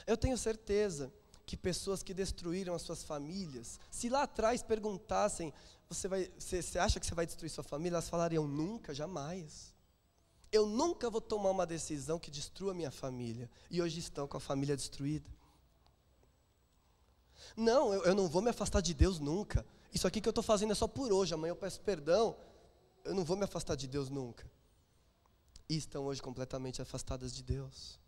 Eu 0.06 0.16
tenho 0.16 0.38
certeza 0.38 1.12
que 1.48 1.56
pessoas 1.56 2.02
que 2.02 2.12
destruíram 2.12 2.74
as 2.74 2.82
suas 2.82 3.02
famílias, 3.02 3.80
se 3.90 4.10
lá 4.10 4.24
atrás 4.24 4.62
perguntassem, 4.62 5.50
você, 5.88 6.06
vai, 6.06 6.30
você, 6.38 6.60
você 6.60 6.78
acha 6.78 7.00
que 7.00 7.06
você 7.06 7.14
vai 7.14 7.24
destruir 7.24 7.48
sua 7.48 7.64
família? 7.64 7.94
Elas 7.94 8.10
falariam, 8.10 8.46
nunca, 8.46 8.92
jamais. 8.92 9.74
Eu 10.52 10.66
nunca 10.66 11.08
vou 11.08 11.22
tomar 11.22 11.50
uma 11.50 11.64
decisão 11.64 12.18
que 12.18 12.30
destrua 12.30 12.74
minha 12.74 12.90
família. 12.90 13.50
E 13.70 13.80
hoje 13.80 13.98
estão 13.98 14.28
com 14.28 14.36
a 14.36 14.40
família 14.40 14.76
destruída. 14.76 15.26
Não, 17.56 17.94
eu, 17.94 18.04
eu 18.04 18.14
não 18.14 18.28
vou 18.28 18.42
me 18.42 18.50
afastar 18.50 18.82
de 18.82 18.92
Deus 18.92 19.18
nunca. 19.18 19.64
Isso 19.90 20.06
aqui 20.06 20.20
que 20.20 20.28
eu 20.28 20.32
estou 20.32 20.44
fazendo 20.44 20.72
é 20.72 20.74
só 20.74 20.86
por 20.86 21.10
hoje, 21.10 21.32
amanhã 21.32 21.52
eu 21.52 21.56
peço 21.56 21.80
perdão. 21.80 22.36
Eu 23.02 23.14
não 23.14 23.24
vou 23.24 23.38
me 23.38 23.44
afastar 23.44 23.74
de 23.74 23.88
Deus 23.88 24.10
nunca. 24.10 24.46
E 25.66 25.78
estão 25.78 26.04
hoje 26.04 26.20
completamente 26.20 26.82
afastadas 26.82 27.34
de 27.34 27.42
Deus. 27.42 27.98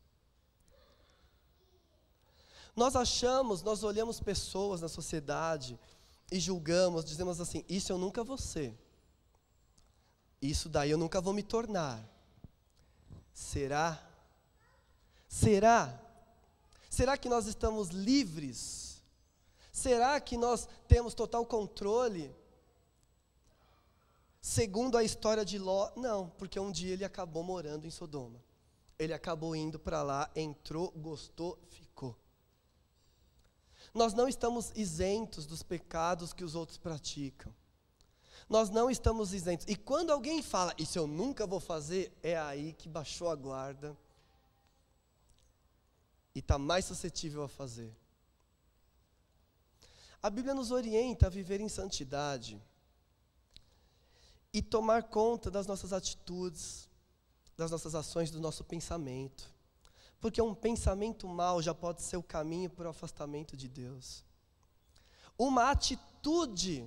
Nós 2.80 2.96
achamos, 2.96 3.60
nós 3.60 3.84
olhamos 3.84 4.20
pessoas 4.20 4.80
na 4.80 4.88
sociedade 4.88 5.78
e 6.32 6.40
julgamos, 6.40 7.04
dizemos 7.04 7.38
assim: 7.38 7.62
isso 7.68 7.92
eu 7.92 7.98
nunca 7.98 8.24
vou 8.24 8.38
ser. 8.38 8.74
Isso 10.40 10.66
daí 10.66 10.90
eu 10.90 10.96
nunca 10.96 11.20
vou 11.20 11.34
me 11.34 11.42
tornar. 11.42 12.02
Será? 13.34 14.02
Será? 15.28 16.00
Será 16.88 17.18
que 17.18 17.28
nós 17.28 17.46
estamos 17.46 17.90
livres? 17.90 19.02
Será 19.70 20.18
que 20.18 20.38
nós 20.38 20.66
temos 20.88 21.12
total 21.12 21.44
controle? 21.44 22.34
Segundo 24.40 24.96
a 24.96 25.04
história 25.04 25.44
de 25.44 25.58
Ló, 25.58 25.90
não, 25.96 26.30
porque 26.38 26.58
um 26.58 26.72
dia 26.72 26.94
ele 26.94 27.04
acabou 27.04 27.42
morando 27.42 27.86
em 27.86 27.90
Sodoma. 27.90 28.42
Ele 28.98 29.12
acabou 29.12 29.54
indo 29.54 29.78
para 29.78 30.02
lá, 30.02 30.30
entrou, 30.34 30.90
gostou, 30.92 31.58
ficou. 31.68 31.89
Nós 33.92 34.14
não 34.14 34.29
estamos 34.29 34.72
isentos 34.74 35.46
dos 35.46 35.62
pecados 35.62 36.33
que 36.33 36.44
os 36.44 36.55
outros 36.55 36.79
praticam. 36.79 37.53
Nós 38.48 38.70
não 38.70 38.90
estamos 38.90 39.33
isentos. 39.33 39.66
E 39.68 39.76
quando 39.76 40.11
alguém 40.11 40.42
fala, 40.42 40.74
isso 40.79 40.98
eu 40.98 41.07
nunca 41.07 41.46
vou 41.46 41.61
fazer, 41.61 42.12
é 42.22 42.38
aí 42.38 42.72
que 42.72 42.88
baixou 42.88 43.31
a 43.31 43.35
guarda 43.35 43.96
e 46.35 46.40
está 46.40 46.59
mais 46.59 46.85
suscetível 46.85 47.42
a 47.42 47.48
fazer. 47.48 47.94
A 50.22 50.29
Bíblia 50.29 50.55
nos 50.55 50.70
orienta 50.70 51.26
a 51.26 51.31
viver 51.31 51.61
em 51.61 51.68
santidade 51.68 52.61
e 54.53 54.61
tomar 54.61 55.05
conta 55.05 55.50
das 55.50 55.66
nossas 55.66 55.92
atitudes, 55.92 56.88
das 57.57 57.70
nossas 57.70 57.94
ações, 57.94 58.31
do 58.31 58.40
nosso 58.40 58.64
pensamento. 58.64 59.48
Porque 60.20 60.40
um 60.42 60.54
pensamento 60.54 61.26
mal 61.26 61.62
já 61.62 61.74
pode 61.74 62.02
ser 62.02 62.18
o 62.18 62.22
caminho 62.22 62.68
para 62.68 62.87
o 62.87 62.90
afastamento 62.90 63.56
de 63.56 63.66
Deus. 63.66 64.22
Uma 65.38 65.70
atitude 65.70 66.87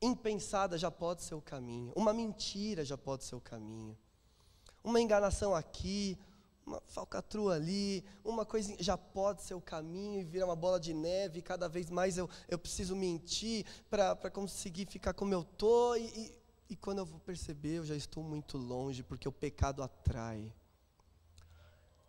impensada 0.00 0.78
já 0.78 0.90
pode 0.90 1.24
ser 1.24 1.34
o 1.34 1.42
caminho. 1.42 1.92
Uma 1.96 2.12
mentira 2.12 2.84
já 2.84 2.96
pode 2.96 3.24
ser 3.24 3.34
o 3.34 3.40
caminho. 3.40 3.98
Uma 4.84 5.00
enganação 5.00 5.52
aqui, 5.52 6.16
uma 6.64 6.80
falcatrua 6.86 7.54
ali, 7.54 8.04
uma 8.24 8.46
coisa 8.46 8.76
já 8.78 8.96
pode 8.96 9.42
ser 9.42 9.54
o 9.54 9.60
caminho 9.60 10.20
e 10.20 10.24
virar 10.24 10.46
uma 10.46 10.54
bola 10.54 10.78
de 10.78 10.94
neve. 10.94 11.40
E 11.40 11.42
cada 11.42 11.68
vez 11.68 11.90
mais 11.90 12.16
eu, 12.16 12.30
eu 12.48 12.58
preciso 12.58 12.94
mentir 12.94 13.66
para 13.90 14.30
conseguir 14.30 14.86
ficar 14.86 15.12
como 15.12 15.34
eu 15.34 15.42
estou. 15.42 15.96
E, 15.96 16.04
e, 16.04 16.38
e 16.70 16.76
quando 16.76 16.98
eu 16.98 17.06
vou 17.06 17.18
perceber, 17.18 17.78
eu 17.78 17.84
já 17.84 17.96
estou 17.96 18.22
muito 18.22 18.56
longe, 18.56 19.02
porque 19.02 19.28
o 19.28 19.32
pecado 19.32 19.82
atrai 19.82 20.52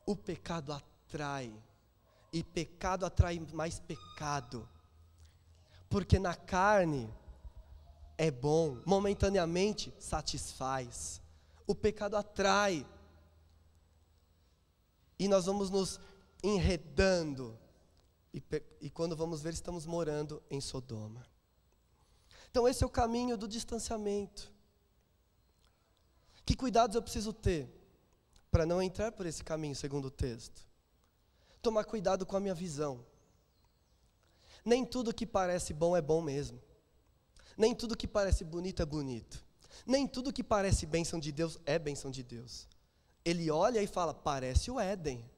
o 0.07 0.15
pecado 0.15 0.71
atrai. 0.71 1.53
E 2.31 2.43
pecado 2.43 3.05
atrai 3.05 3.39
mais 3.53 3.79
pecado. 3.79 4.67
Porque 5.89 6.17
na 6.17 6.33
carne 6.33 7.13
é 8.17 8.31
bom, 8.31 8.81
momentaneamente 8.85 9.93
satisfaz. 9.99 11.21
O 11.67 11.75
pecado 11.75 12.15
atrai. 12.15 12.87
E 15.19 15.27
nós 15.27 15.45
vamos 15.45 15.69
nos 15.69 15.99
enredando. 16.41 17.57
E, 18.33 18.41
e, 18.81 18.89
quando 18.89 19.15
vamos 19.15 19.41
ver, 19.41 19.53
estamos 19.53 19.85
morando 19.85 20.41
em 20.49 20.61
Sodoma. 20.61 21.25
Então, 22.49 22.67
esse 22.67 22.83
é 22.83 22.87
o 22.87 22.89
caminho 22.89 23.37
do 23.37 23.47
distanciamento. 23.47 24.53
Que 26.45 26.55
cuidados 26.55 26.95
eu 26.95 27.01
preciso 27.01 27.33
ter? 27.33 27.76
Para 28.51 28.65
não 28.65 28.81
entrar 28.81 29.11
por 29.11 29.25
esse 29.25 29.43
caminho, 29.43 29.75
segundo 29.75 30.05
o 30.05 30.11
texto. 30.11 30.65
Tomar 31.61 31.83
cuidado 31.85 32.25
com 32.25 32.37
a 32.37 32.39
minha 32.39 32.53
visão. 32.53 33.05
Nem 34.63 34.85
tudo 34.85 35.13
que 35.13 35.25
parece 35.25 35.73
bom 35.73 35.95
é 35.95 36.01
bom 36.01 36.21
mesmo. 36.21 36.61
Nem 37.57 37.73
tudo 37.73 37.97
que 37.97 38.07
parece 38.07 38.43
bonito 38.43 38.81
é 38.81 38.85
bonito. 38.85 39.43
Nem 39.85 40.07
tudo 40.07 40.33
que 40.33 40.43
parece 40.43 40.85
bênção 40.85 41.19
de 41.19 41.31
Deus 41.31 41.59
é 41.65 41.77
bênção 41.77 42.11
de 42.11 42.23
Deus. 42.23 42.67
Ele 43.23 43.49
olha 43.49 43.81
e 43.81 43.87
fala: 43.87 44.13
parece 44.13 44.69
o 44.71 44.79
Éden. 44.79 45.29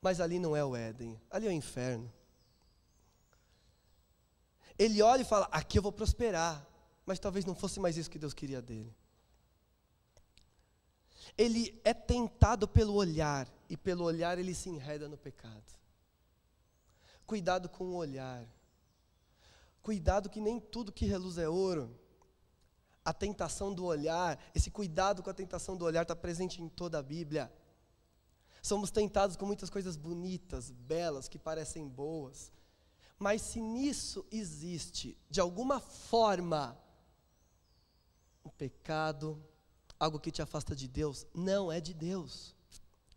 Mas 0.00 0.20
ali 0.20 0.38
não 0.38 0.54
é 0.54 0.64
o 0.64 0.76
Éden, 0.76 1.18
ali 1.30 1.46
é 1.46 1.48
o 1.48 1.52
inferno. 1.52 2.12
Ele 4.78 5.00
olha 5.02 5.22
e 5.22 5.24
fala: 5.24 5.48
aqui 5.50 5.78
eu 5.78 5.82
vou 5.82 5.92
prosperar. 5.92 6.66
Mas 7.06 7.18
talvez 7.18 7.44
não 7.44 7.54
fosse 7.54 7.78
mais 7.78 7.96
isso 7.96 8.10
que 8.10 8.18
Deus 8.18 8.32
queria 8.32 8.62
dele 8.62 8.94
ele 11.36 11.80
é 11.84 11.94
tentado 11.94 12.66
pelo 12.68 12.94
olhar, 12.94 13.48
e 13.68 13.76
pelo 13.76 14.04
olhar 14.04 14.38
ele 14.38 14.54
se 14.54 14.68
enreda 14.68 15.08
no 15.08 15.16
pecado. 15.16 15.74
Cuidado 17.26 17.68
com 17.68 17.84
o 17.84 17.94
olhar. 17.94 18.46
Cuidado 19.82 20.30
que 20.30 20.40
nem 20.40 20.60
tudo 20.60 20.92
que 20.92 21.06
reluz 21.06 21.38
é 21.38 21.48
ouro. 21.48 21.98
A 23.04 23.12
tentação 23.12 23.72
do 23.72 23.84
olhar, 23.84 24.38
esse 24.54 24.70
cuidado 24.70 25.22
com 25.22 25.30
a 25.30 25.34
tentação 25.34 25.76
do 25.76 25.84
olhar 25.84 26.02
está 26.02 26.16
presente 26.16 26.62
em 26.62 26.68
toda 26.68 26.98
a 26.98 27.02
Bíblia. 27.02 27.52
Somos 28.62 28.90
tentados 28.90 29.36
com 29.36 29.44
muitas 29.44 29.68
coisas 29.68 29.94
bonitas, 29.94 30.70
belas, 30.70 31.28
que 31.28 31.38
parecem 31.38 31.86
boas. 31.86 32.50
Mas 33.18 33.42
se 33.42 33.60
nisso 33.60 34.24
existe, 34.30 35.18
de 35.28 35.40
alguma 35.40 35.80
forma, 35.80 36.78
um 38.44 38.48
pecado, 38.48 39.42
algo 39.98 40.20
que 40.20 40.30
te 40.30 40.42
afasta 40.42 40.74
de 40.74 40.88
Deus, 40.88 41.26
não 41.34 41.70
é 41.70 41.80
de 41.80 41.94
Deus. 41.94 42.54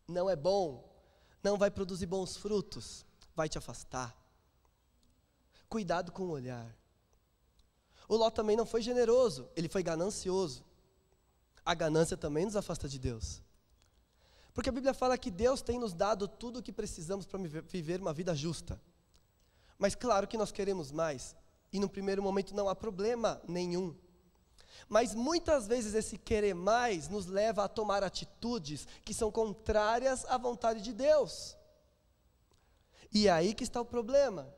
Não 0.07 0.29
é 0.29 0.35
bom, 0.35 0.89
não 1.43 1.57
vai 1.57 1.69
produzir 1.69 2.05
bons 2.05 2.37
frutos, 2.37 3.05
vai 3.35 3.49
te 3.49 3.57
afastar. 3.57 4.15
Cuidado 5.67 6.11
com 6.11 6.23
o 6.23 6.31
olhar. 6.31 6.75
O 8.07 8.15
Ló 8.15 8.29
também 8.29 8.55
não 8.55 8.65
foi 8.65 8.81
generoso, 8.81 9.49
ele 9.55 9.67
foi 9.67 9.83
ganancioso. 9.83 10.63
A 11.65 11.73
ganância 11.73 12.15
também 12.15 12.45
nos 12.45 12.55
afasta 12.55 12.87
de 12.87 12.97
Deus. 12.97 13.43
Porque 14.53 14.69
a 14.69 14.71
Bíblia 14.71 14.93
fala 14.93 15.17
que 15.17 15.29
Deus 15.29 15.61
tem 15.61 15.77
nos 15.77 15.93
dado 15.93 16.27
tudo 16.27 16.59
o 16.59 16.63
que 16.63 16.71
precisamos 16.71 17.25
para 17.25 17.39
viver 17.67 17.99
uma 17.99 18.13
vida 18.13 18.33
justa. 18.33 18.81
Mas 19.77 19.93
claro 19.93 20.27
que 20.27 20.37
nós 20.37 20.51
queremos 20.51 20.91
mais, 20.91 21.35
e 21.71 21.79
no 21.79 21.89
primeiro 21.89 22.23
momento 22.23 22.55
não 22.55 22.69
há 22.69 22.75
problema 22.75 23.41
nenhum. 23.47 23.95
Mas 24.87 25.13
muitas 25.13 25.67
vezes 25.67 25.93
esse 25.93 26.17
querer 26.17 26.53
mais 26.53 27.09
nos 27.09 27.25
leva 27.25 27.63
a 27.63 27.69
tomar 27.69 28.03
atitudes 28.03 28.87
que 29.03 29.13
são 29.13 29.31
contrárias 29.31 30.25
à 30.25 30.37
vontade 30.37 30.81
de 30.81 30.93
Deus. 30.93 31.57
E 33.13 33.27
é 33.27 33.31
aí 33.31 33.53
que 33.53 33.63
está 33.63 33.81
o 33.81 33.85
problema. 33.85 34.53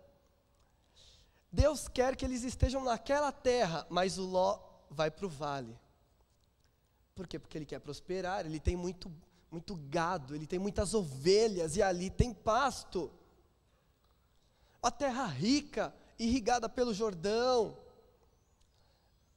Deus 1.52 1.88
quer 1.88 2.16
que 2.16 2.26
eles 2.26 2.44
estejam 2.44 2.84
naquela 2.84 3.32
terra, 3.32 3.86
mas 3.90 4.18
o 4.18 4.26
Ló 4.26 4.60
vai 4.90 5.10
para 5.10 5.26
o 5.26 5.30
vale. 5.30 5.78
Por 7.16 7.28
quê? 7.28 7.40
Porque 7.40 7.58
ele 7.58 7.66
quer 7.66 7.80
prosperar, 7.80 8.46
ele 8.46 8.60
tem 8.60 8.76
muito, 8.76 9.12
muito 9.52 9.76
gado, 9.76 10.36
ele 10.36 10.46
tem 10.46 10.60
muitas 10.60 10.94
ovelhas 10.94 11.76
e 11.76 11.82
ali 11.82 12.10
tem 12.10 12.34
pasto. 12.34 13.12
A 14.82 14.92
terra 14.92 15.26
rica, 15.26 15.94
irrigada 16.18 16.70
pelo 16.70 16.94
Jordão, 16.94 17.78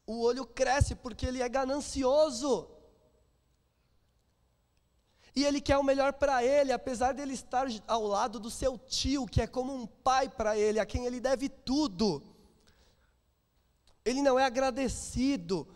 o 0.06 0.22
olho 0.22 0.44
cresce 0.44 0.94
porque 0.94 1.26
ele 1.26 1.42
é 1.42 1.48
ganancioso. 1.48 2.68
E 5.34 5.44
ele 5.44 5.60
quer 5.60 5.78
o 5.78 5.82
melhor 5.82 6.12
para 6.12 6.44
ele, 6.44 6.72
apesar 6.72 7.12
dele 7.12 7.32
estar 7.32 7.66
ao 7.86 8.06
lado 8.06 8.38
do 8.38 8.50
seu 8.50 8.76
tio, 8.76 9.26
que 9.26 9.40
é 9.40 9.46
como 9.46 9.74
um 9.74 9.86
pai 9.86 10.28
para 10.28 10.58
ele, 10.58 10.78
a 10.78 10.84
quem 10.84 11.06
ele 11.06 11.20
deve 11.20 11.48
tudo. 11.48 12.22
Ele 14.04 14.20
não 14.20 14.38
é 14.38 14.44
agradecido, 14.44 15.66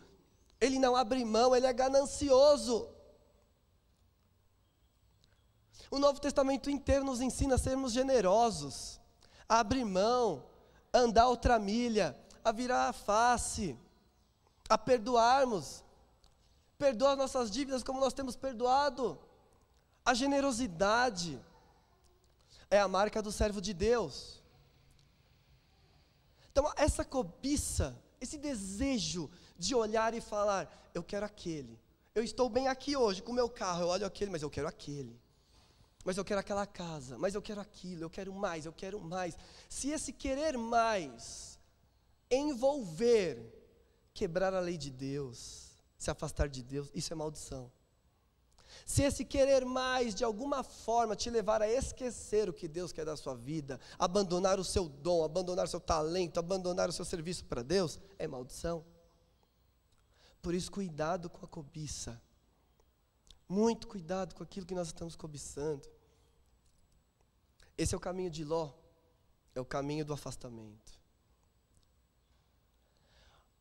ele 0.61 0.79
não 0.79 0.95
abre 0.95 1.25
mão, 1.25 1.57
ele 1.57 1.67
é 1.67 1.73
ganancioso. 1.73 2.91
O 5.91 5.99
Novo 5.99 6.21
Testamento 6.21 6.69
inteiro 6.69 7.05
nos 7.05 7.21
ensina 7.21 7.55
a 7.55 7.59
sermos 7.59 7.93
generosos, 7.93 9.01
a 9.49 9.61
abrir 9.61 9.85
mão, 9.85 10.45
a 10.93 10.99
andar 10.99 11.29
outra 11.29 11.59
milha, 11.59 12.19
a 12.45 12.53
virar 12.53 12.89
a 12.89 12.93
face 12.93 13.79
a 14.69 14.77
perdoarmos. 14.79 15.85
Perdoa 16.79 17.13
as 17.13 17.19
nossas 17.19 17.51
dívidas 17.51 17.83
como 17.83 18.01
nós 18.01 18.13
temos 18.13 18.37
perdoado. 18.37 19.19
A 20.05 20.13
generosidade 20.15 21.41
é 22.71 22.79
a 22.79 22.89
marca 22.89 23.23
do 23.23 23.33
servo 23.33 23.61
de 23.61 23.73
Deus. 23.73 24.43
Então, 26.51 26.71
essa 26.77 27.05
cobiça, 27.05 27.97
esse 28.21 28.39
desejo 28.39 29.31
de 29.59 29.75
olhar 29.75 30.15
e 30.15 30.21
falar: 30.21 30.91
eu 30.95 31.03
quero 31.03 31.27
aquele. 31.27 31.79
Eu 32.15 32.23
estou 32.23 32.49
bem 32.49 32.69
aqui 32.69 32.97
hoje 32.97 33.23
com 33.23 33.33
o 33.33 33.35
meu 33.35 33.49
carro, 33.49 33.83
eu 33.83 33.89
olho 33.89 34.07
aquele, 34.07 34.31
mas 34.31 34.43
eu 34.43 34.51
quero 34.51 34.69
aquele. 34.69 35.21
Mas 36.05 36.17
eu 36.17 36.25
quero 36.25 36.41
aquela 36.41 36.67
casa, 36.67 37.19
mas 37.19 37.35
eu 37.35 37.43
quero 37.43 37.61
aquilo, 37.61 38.05
eu 38.05 38.11
quero 38.11 38.33
mais, 38.33 38.65
eu 38.65 38.73
quero 38.73 39.01
mais. 39.01 39.37
Se 39.69 39.91
esse 39.91 40.13
querer 40.13 40.57
mais 40.57 41.59
envolver 42.31 43.56
quebrar 44.17 44.55
a 44.55 44.61
lei 44.61 44.79
de 44.79 44.91
Deus, 44.91 45.77
se 45.99 46.11
afastar 46.11 46.49
de 46.49 46.63
Deus, 46.63 46.91
isso 46.95 47.13
é 47.13 47.17
maldição. 47.17 47.71
Se 48.85 49.03
esse 49.03 49.25
querer 49.25 49.65
mais 49.65 50.15
de 50.15 50.25
alguma 50.25 50.65
forma 50.65 51.15
te 51.15 51.29
levar 51.29 51.61
a 51.61 51.69
esquecer 51.71 52.49
o 52.49 52.53
que 52.53 52.67
Deus 52.67 52.93
quer 52.93 53.05
da 53.05 53.17
sua 53.17 53.35
vida, 53.35 53.79
abandonar 53.99 54.59
o 54.59 54.65
seu 54.65 54.89
dom, 54.89 55.23
abandonar 55.23 55.67
o 55.67 55.69
seu 55.69 55.81
talento, 55.81 56.41
abandonar 56.41 56.89
o 56.89 56.93
seu 56.93 57.05
serviço 57.05 57.45
para 57.45 57.63
Deus, 57.63 57.99
é 58.19 58.27
maldição. 58.27 58.85
Por 60.41 60.55
isso, 60.55 60.73
cuidado 60.73 61.29
com 61.29 61.45
a 61.45 61.49
cobiça. 61.49 62.21
Muito 63.49 63.87
cuidado 63.87 64.35
com 64.35 64.43
aquilo 64.43 64.67
que 64.67 64.75
nós 64.75 64.89
estamos 64.89 65.15
cobiçando. 65.15 65.89
Esse 67.77 67.95
é 67.95 67.97
o 67.97 68.01
caminho 68.01 68.31
de 68.31 68.45
Ló, 68.45 68.73
é 69.55 69.61
o 69.61 69.65
caminho 69.65 70.05
do 70.05 70.13
afastamento. 70.13 70.96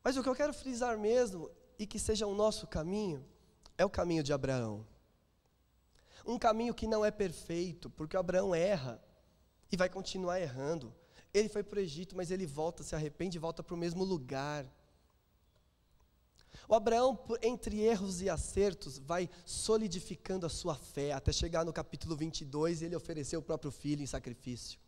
Mas 0.06 0.16
o 0.16 0.22
que 0.22 0.28
eu 0.28 0.36
quero 0.36 0.54
frisar 0.54 0.96
mesmo, 0.96 1.50
e 1.76 1.84
que 1.84 1.98
seja 1.98 2.28
o 2.28 2.32
nosso 2.32 2.64
caminho, 2.64 3.26
é 3.76 3.84
o 3.84 3.90
caminho 3.90 4.22
de 4.22 4.32
Abraão. 4.32 4.86
Um 6.24 6.38
caminho 6.38 6.72
que 6.72 6.86
não 6.86 7.04
é 7.04 7.10
perfeito, 7.10 7.90
porque 7.90 8.16
Abraão 8.16 8.54
erra 8.54 9.02
e 9.68 9.76
vai 9.76 9.88
continuar 9.90 10.40
errando. 10.40 10.94
Ele 11.34 11.48
foi 11.48 11.64
para 11.64 11.80
o 11.80 11.82
Egito, 11.82 12.16
mas 12.16 12.30
ele 12.30 12.46
volta, 12.46 12.84
se 12.84 12.94
arrepende 12.94 13.36
e 13.36 13.40
volta 13.40 13.64
para 13.64 13.74
o 13.74 13.76
mesmo 13.76 14.04
lugar. 14.04 14.64
O 16.68 16.74
Abraão, 16.76 17.18
entre 17.42 17.80
erros 17.80 18.22
e 18.22 18.30
acertos, 18.30 18.98
vai 18.98 19.28
solidificando 19.44 20.46
a 20.46 20.48
sua 20.48 20.76
fé, 20.76 21.10
até 21.14 21.32
chegar 21.32 21.64
no 21.64 21.72
capítulo 21.72 22.14
22 22.14 22.80
e 22.80 22.84
ele 22.84 22.94
ofereceu 22.94 23.40
o 23.40 23.42
próprio 23.42 23.72
filho 23.72 24.04
em 24.04 24.06
sacrifício. 24.06 24.78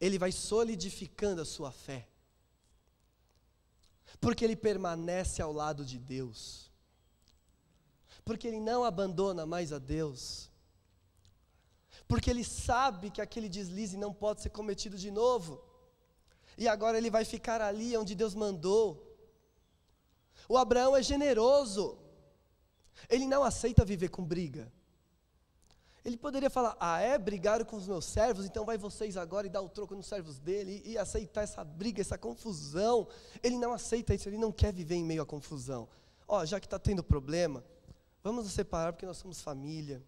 Ele 0.00 0.18
vai 0.18 0.32
solidificando 0.32 1.42
a 1.42 1.44
sua 1.44 1.70
fé, 1.70 2.08
porque 4.20 4.44
ele 4.44 4.56
permanece 4.56 5.40
ao 5.42 5.52
lado 5.52 5.84
de 5.84 5.98
Deus, 5.98 6.70
porque 8.24 8.48
ele 8.48 8.60
não 8.60 8.84
abandona 8.84 9.44
mais 9.44 9.72
a 9.72 9.78
Deus, 9.78 10.50
porque 12.06 12.30
ele 12.30 12.44
sabe 12.44 13.10
que 13.10 13.20
aquele 13.20 13.48
deslize 13.48 13.96
não 13.96 14.12
pode 14.12 14.42
ser 14.42 14.50
cometido 14.50 14.96
de 14.96 15.10
novo, 15.10 15.62
e 16.56 16.68
agora 16.68 16.98
ele 16.98 17.10
vai 17.10 17.24
ficar 17.24 17.60
ali 17.60 17.96
onde 17.96 18.14
Deus 18.14 18.34
mandou. 18.34 19.14
O 20.48 20.56
Abraão 20.56 20.94
é 20.96 21.02
generoso. 21.02 21.98
Ele 23.08 23.26
não 23.26 23.42
aceita 23.42 23.84
viver 23.84 24.08
com 24.08 24.24
briga. 24.24 24.72
Ele 26.04 26.16
poderia 26.16 26.50
falar: 26.50 26.76
Ah, 26.78 27.00
é? 27.00 27.16
Brigaram 27.16 27.64
com 27.64 27.76
os 27.76 27.86
meus 27.86 28.04
servos, 28.04 28.44
então 28.44 28.64
vai 28.64 28.76
vocês 28.76 29.16
agora 29.16 29.46
e 29.46 29.50
dar 29.50 29.62
o 29.62 29.68
troco 29.68 29.94
nos 29.94 30.06
servos 30.06 30.38
dele 30.38 30.82
e, 30.84 30.98
aceitar 30.98 31.42
essa 31.42 31.64
briga, 31.64 32.00
essa 32.00 32.18
confusão. 32.18 33.08
Ele 33.42 33.56
não 33.56 33.72
aceita 33.72 34.14
isso, 34.14 34.28
ele 34.28 34.36
não 34.36 34.52
quer 34.52 34.72
viver 34.72 34.96
em 34.96 35.04
meio 35.04 35.22
à 35.22 35.26
confusão. 35.26 35.88
Ó, 36.28 36.44
já 36.44 36.60
que 36.60 36.66
está 36.66 36.78
tendo 36.78 37.02
problema, 37.02 37.64
vamos 38.22 38.44
nos 38.44 38.52
separar 38.52 38.92
porque 38.92 39.06
nós 39.06 39.16
somos 39.16 39.40
família. 39.40 40.02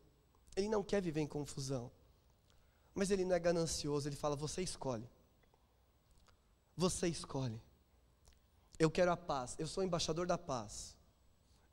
Ele 0.54 0.68
não 0.68 0.82
quer 0.82 1.00
viver 1.00 1.20
em 1.20 1.26
confusão. 1.26 1.90
Mas 2.94 3.10
ele 3.10 3.24
não 3.24 3.34
é 3.34 3.38
ganancioso, 3.38 4.06
ele 4.06 4.16
fala: 4.16 4.36
Você 4.36 4.62
escolhe. 4.62 5.08
Você 6.76 7.08
escolhe. 7.08 7.60
Eu 8.78 8.90
quero 8.90 9.10
a 9.10 9.16
paz, 9.16 9.56
eu 9.58 9.66
sou 9.66 9.82
embaixador 9.82 10.26
da 10.26 10.36
paz. 10.36 10.94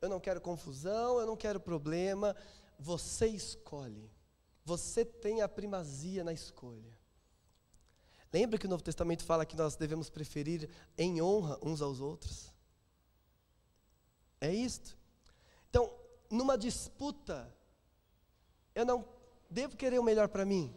Eu 0.00 0.08
não 0.08 0.18
quero 0.18 0.40
confusão, 0.40 1.20
eu 1.20 1.26
não 1.26 1.36
quero 1.36 1.60
problema. 1.60 2.34
Você 2.78 3.26
escolhe. 3.26 4.10
Você 4.64 5.04
tem 5.04 5.42
a 5.42 5.48
primazia 5.48 6.24
na 6.24 6.32
escolha. 6.32 6.98
Lembra 8.32 8.58
que 8.58 8.66
o 8.66 8.68
Novo 8.68 8.82
Testamento 8.82 9.24
fala 9.24 9.46
que 9.46 9.56
nós 9.56 9.76
devemos 9.76 10.10
preferir 10.10 10.68
em 10.98 11.22
honra 11.22 11.58
uns 11.62 11.80
aos 11.80 12.00
outros? 12.00 12.52
É 14.40 14.52
isto. 14.52 14.96
Então, 15.70 15.92
numa 16.30 16.58
disputa, 16.58 17.54
eu 18.74 18.84
não 18.84 19.06
devo 19.48 19.76
querer 19.76 19.98
o 19.98 20.02
melhor 20.02 20.28
para 20.28 20.44
mim. 20.44 20.74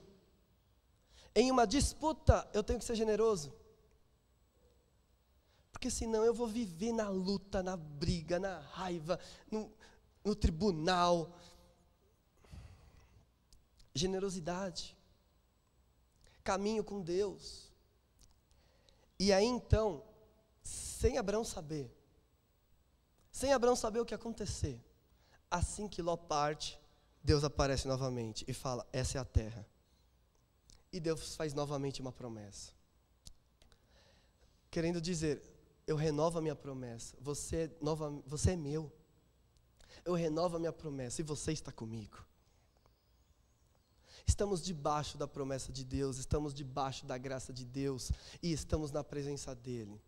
Em 1.34 1.52
uma 1.52 1.66
disputa, 1.66 2.48
eu 2.54 2.64
tenho 2.64 2.80
que 2.80 2.86
ser 2.86 2.96
generoso. 2.96 3.54
Porque 5.72 5.90
senão 5.90 6.24
eu 6.24 6.34
vou 6.34 6.48
viver 6.48 6.92
na 6.92 7.10
luta, 7.10 7.62
na 7.62 7.78
briga, 7.78 8.40
na 8.40 8.60
raiva, 8.60 9.20
no, 9.52 9.72
no 10.24 10.36
tribunal. 10.36 11.36
Generosidade. 13.98 14.96
Caminho 16.44 16.84
com 16.84 17.02
Deus. 17.02 17.72
E 19.20 19.34
aí 19.34 19.46
então, 19.46 20.04
sem 20.64 21.18
Abraão 21.18 21.44
saber, 21.44 21.92
sem 23.32 23.52
Abraão 23.52 23.76
saber 23.76 24.00
o 24.00 24.06
que 24.06 24.14
acontecer, 24.14 24.80
assim 25.50 25.88
que 25.88 26.02
Ló 26.02 26.16
parte, 26.16 26.80
Deus 27.24 27.44
aparece 27.44 27.88
novamente 27.88 28.46
e 28.48 28.54
fala: 28.54 28.88
Essa 28.94 29.18
é 29.18 29.22
a 29.22 29.26
terra. 29.26 29.68
E 30.92 31.00
Deus 31.00 31.36
faz 31.36 31.54
novamente 31.54 32.00
uma 32.00 32.12
promessa. 32.12 32.72
Querendo 34.72 35.02
dizer, 35.02 35.42
eu 35.86 35.96
renovo 35.96 36.38
a 36.38 36.42
minha 36.42 36.56
promessa. 36.56 37.18
Você 37.20 37.56
é, 37.56 37.72
nova, 37.82 38.10
você 38.26 38.52
é 38.52 38.56
meu. 38.56 38.92
Eu 40.06 40.14
renovo 40.14 40.56
a 40.56 40.60
minha 40.60 40.72
promessa 40.72 41.22
e 41.22 41.24
você 41.24 41.52
está 41.52 41.72
comigo. 41.72 42.26
Estamos 44.28 44.62
debaixo 44.62 45.18
da 45.18 45.28
promessa 45.28 45.72
de 45.72 45.84
Deus, 45.84 46.18
estamos 46.18 46.54
debaixo 46.54 47.06
da 47.06 47.18
graça 47.18 47.54
de 47.54 47.66
Deus 47.66 48.12
e 48.44 48.52
estamos 48.52 48.92
na 48.92 49.04
presença 49.04 49.56
dEle. 49.56 50.00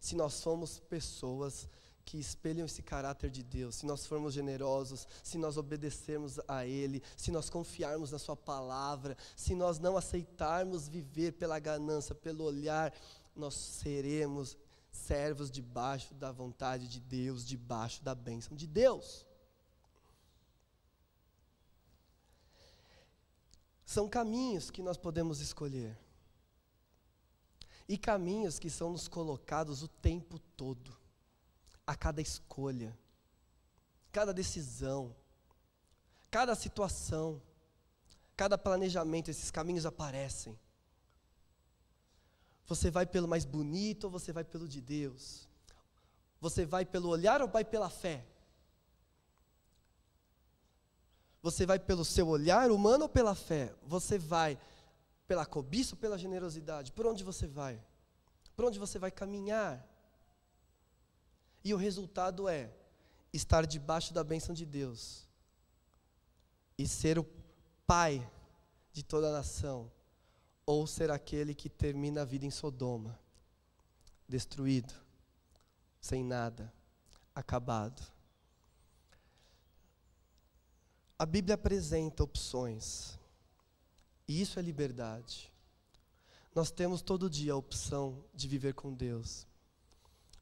Se 0.00 0.16
nós 0.16 0.34
somos 0.34 0.80
pessoas 0.80 1.68
que 2.04 2.18
espelham 2.18 2.66
esse 2.66 2.82
caráter 2.82 3.30
de 3.30 3.42
Deus, 3.42 3.76
se 3.76 3.86
nós 3.86 4.04
formos 4.06 4.34
generosos, 4.34 5.06
se 5.22 5.38
nós 5.38 5.56
obedecermos 5.56 6.38
a 6.48 6.66
Ele, 6.66 7.02
se 7.16 7.30
nós 7.30 7.48
confiarmos 7.48 8.10
na 8.10 8.18
Sua 8.18 8.36
palavra, 8.36 9.16
se 9.36 9.54
nós 9.54 9.78
não 9.78 9.96
aceitarmos 9.96 10.88
viver 10.88 11.32
pela 11.32 11.58
ganância, 11.58 12.14
pelo 12.14 12.44
olhar 12.44 12.92
nós 13.36 13.54
seremos 13.54 14.56
servos 14.90 15.50
debaixo 15.50 16.14
da 16.14 16.30
vontade 16.30 16.86
de 16.86 17.00
Deus, 17.00 17.44
debaixo 17.44 18.02
da 18.02 18.14
bênção 18.14 18.56
de 18.56 18.66
Deus. 18.66 19.26
São 23.84 24.08
caminhos 24.08 24.70
que 24.70 24.82
nós 24.82 24.96
podemos 24.96 25.40
escolher. 25.40 25.96
E 27.88 27.98
caminhos 27.98 28.58
que 28.58 28.70
são 28.70 28.90
nos 28.90 29.08
colocados 29.08 29.82
o 29.82 29.88
tempo 29.88 30.38
todo, 30.56 30.96
a 31.86 31.94
cada 31.94 32.22
escolha, 32.22 32.96
cada 34.10 34.32
decisão, 34.32 35.14
cada 36.30 36.54
situação, 36.54 37.42
cada 38.36 38.56
planejamento, 38.56 39.30
esses 39.30 39.50
caminhos 39.50 39.84
aparecem. 39.84 40.58
Você 42.66 42.90
vai 42.90 43.04
pelo 43.04 43.28
mais 43.28 43.44
bonito 43.44 44.04
ou 44.04 44.10
você 44.10 44.32
vai 44.32 44.44
pelo 44.44 44.66
de 44.66 44.80
Deus? 44.80 45.46
Você 46.40 46.64
vai 46.64 46.84
pelo 46.84 47.08
olhar 47.08 47.42
ou 47.42 47.48
vai 47.48 47.64
pela 47.64 47.90
fé? 47.90 48.24
Você 51.44 51.66
vai 51.66 51.78
pelo 51.78 52.06
seu 52.06 52.26
olhar 52.28 52.70
humano 52.70 53.02
ou 53.02 53.08
pela 53.08 53.34
fé? 53.34 53.70
Você 53.82 54.16
vai 54.16 54.58
pela 55.28 55.44
cobiça 55.44 55.94
ou 55.94 55.98
pela 56.00 56.16
generosidade? 56.16 56.90
Por 56.90 57.06
onde 57.06 57.22
você 57.22 57.46
vai? 57.46 57.78
Por 58.56 58.64
onde 58.64 58.78
você 58.78 58.98
vai 58.98 59.10
caminhar? 59.10 59.86
E 61.62 61.74
o 61.74 61.76
resultado 61.76 62.48
é 62.48 62.72
estar 63.30 63.66
debaixo 63.66 64.14
da 64.14 64.24
bênção 64.24 64.54
de 64.54 64.64
Deus 64.64 65.28
e 66.78 66.88
ser 66.88 67.18
o 67.18 67.26
pai 67.86 68.26
de 68.90 69.02
toda 69.02 69.28
a 69.28 69.32
nação 69.32 69.92
ou 70.64 70.86
ser 70.86 71.10
aquele 71.10 71.54
que 71.54 71.68
termina 71.68 72.22
a 72.22 72.24
vida 72.24 72.46
em 72.46 72.50
Sodoma, 72.50 73.20
destruído, 74.26 74.94
sem 76.00 76.24
nada, 76.24 76.72
acabado. 77.34 78.13
A 81.18 81.24
Bíblia 81.24 81.54
apresenta 81.54 82.24
opções, 82.24 83.18
e 84.26 84.40
isso 84.40 84.58
é 84.58 84.62
liberdade. 84.62 85.52
Nós 86.54 86.70
temos 86.70 87.02
todo 87.02 87.30
dia 87.30 87.52
a 87.52 87.56
opção 87.56 88.24
de 88.32 88.48
viver 88.48 88.74
com 88.74 88.92
Deus. 88.92 89.46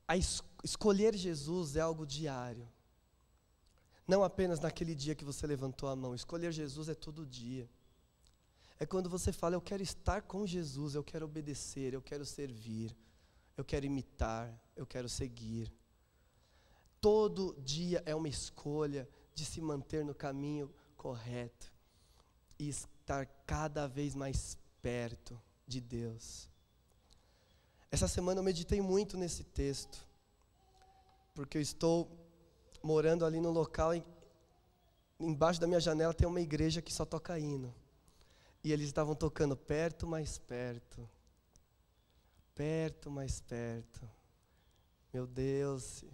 A 0.06 0.16
es 0.16 0.42
escolher 0.64 1.16
Jesus 1.16 1.76
é 1.76 1.80
algo 1.80 2.06
diário. 2.06 2.68
Não 4.06 4.22
apenas 4.22 4.60
naquele 4.60 4.94
dia 4.94 5.14
que 5.14 5.24
você 5.24 5.46
levantou 5.46 5.88
a 5.88 5.96
mão. 5.96 6.14
Escolher 6.14 6.52
Jesus 6.52 6.88
é 6.88 6.94
todo 6.94 7.26
dia. 7.26 7.68
É 8.78 8.84
quando 8.84 9.08
você 9.08 9.32
fala, 9.32 9.54
eu 9.54 9.60
quero 9.60 9.82
estar 9.82 10.22
com 10.22 10.46
Jesus, 10.46 10.94
eu 10.94 11.04
quero 11.04 11.24
obedecer, 11.24 11.94
eu 11.94 12.02
quero 12.02 12.26
servir, 12.26 12.96
eu 13.56 13.64
quero 13.64 13.86
imitar, 13.86 14.52
eu 14.76 14.84
quero 14.84 15.08
seguir. 15.08 15.72
Todo 17.00 17.56
dia 17.60 18.02
é 18.04 18.14
uma 18.14 18.28
escolha 18.28 19.08
de 19.34 19.44
se 19.44 19.60
manter 19.60 20.04
no 20.04 20.14
caminho 20.14 20.72
correto 20.96 21.72
e 22.58 22.68
estar 22.68 23.26
cada 23.46 23.86
vez 23.86 24.14
mais 24.14 24.56
perto 24.80 25.40
de 25.66 25.80
Deus. 25.80 26.48
Essa 27.90 28.08
semana 28.08 28.40
eu 28.40 28.44
meditei 28.44 28.80
muito 28.80 29.16
nesse 29.16 29.44
texto, 29.44 30.06
porque 31.34 31.58
eu 31.58 31.62
estou 31.62 32.10
morando 32.82 33.24
ali 33.24 33.40
no 33.40 33.50
local 33.50 33.94
e 33.94 34.04
embaixo 35.20 35.60
da 35.60 35.66
minha 35.66 35.80
janela 35.80 36.14
tem 36.14 36.26
uma 36.26 36.40
igreja 36.40 36.82
que 36.82 36.92
só 36.92 37.04
toca 37.04 37.38
hino. 37.38 37.74
E 38.64 38.72
eles 38.72 38.86
estavam 38.86 39.14
tocando 39.14 39.56
perto, 39.56 40.06
mais 40.06 40.38
perto. 40.38 41.08
Perto, 42.54 43.10
mais 43.10 43.40
perto. 43.40 44.08
Meu 45.12 45.26
Deus, 45.26 46.04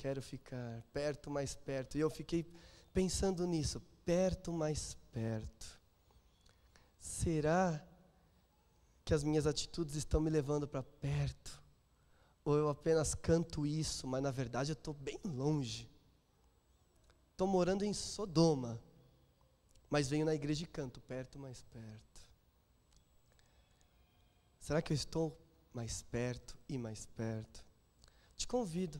quero 0.00 0.22
ficar 0.22 0.82
perto, 0.94 1.30
mais 1.30 1.54
perto. 1.54 1.98
E 1.98 2.00
eu 2.00 2.08
fiquei 2.08 2.50
pensando 2.90 3.46
nisso, 3.46 3.82
perto, 4.02 4.50
mais 4.50 4.96
perto. 5.12 5.78
Será 6.98 7.86
que 9.04 9.12
as 9.12 9.22
minhas 9.22 9.46
atitudes 9.46 9.96
estão 9.96 10.18
me 10.18 10.30
levando 10.30 10.66
para 10.66 10.82
perto? 10.82 11.62
Ou 12.42 12.56
eu 12.56 12.70
apenas 12.70 13.14
canto 13.14 13.66
isso, 13.66 14.06
mas 14.06 14.22
na 14.22 14.30
verdade 14.30 14.70
eu 14.70 14.74
estou 14.74 14.94
bem 14.94 15.20
longe? 15.22 15.86
Estou 17.32 17.46
morando 17.46 17.84
em 17.84 17.92
Sodoma, 17.92 18.82
mas 19.90 20.08
venho 20.08 20.24
na 20.24 20.34
igreja 20.34 20.64
e 20.64 20.66
canto 20.66 20.98
perto, 21.02 21.38
mais 21.38 21.60
perto. 21.64 22.20
Será 24.58 24.80
que 24.80 24.94
eu 24.94 24.96
estou 24.96 25.38
mais 25.74 26.00
perto 26.00 26.56
e 26.66 26.78
mais 26.78 27.04
perto? 27.04 27.62
Te 28.34 28.46
convido 28.46 28.98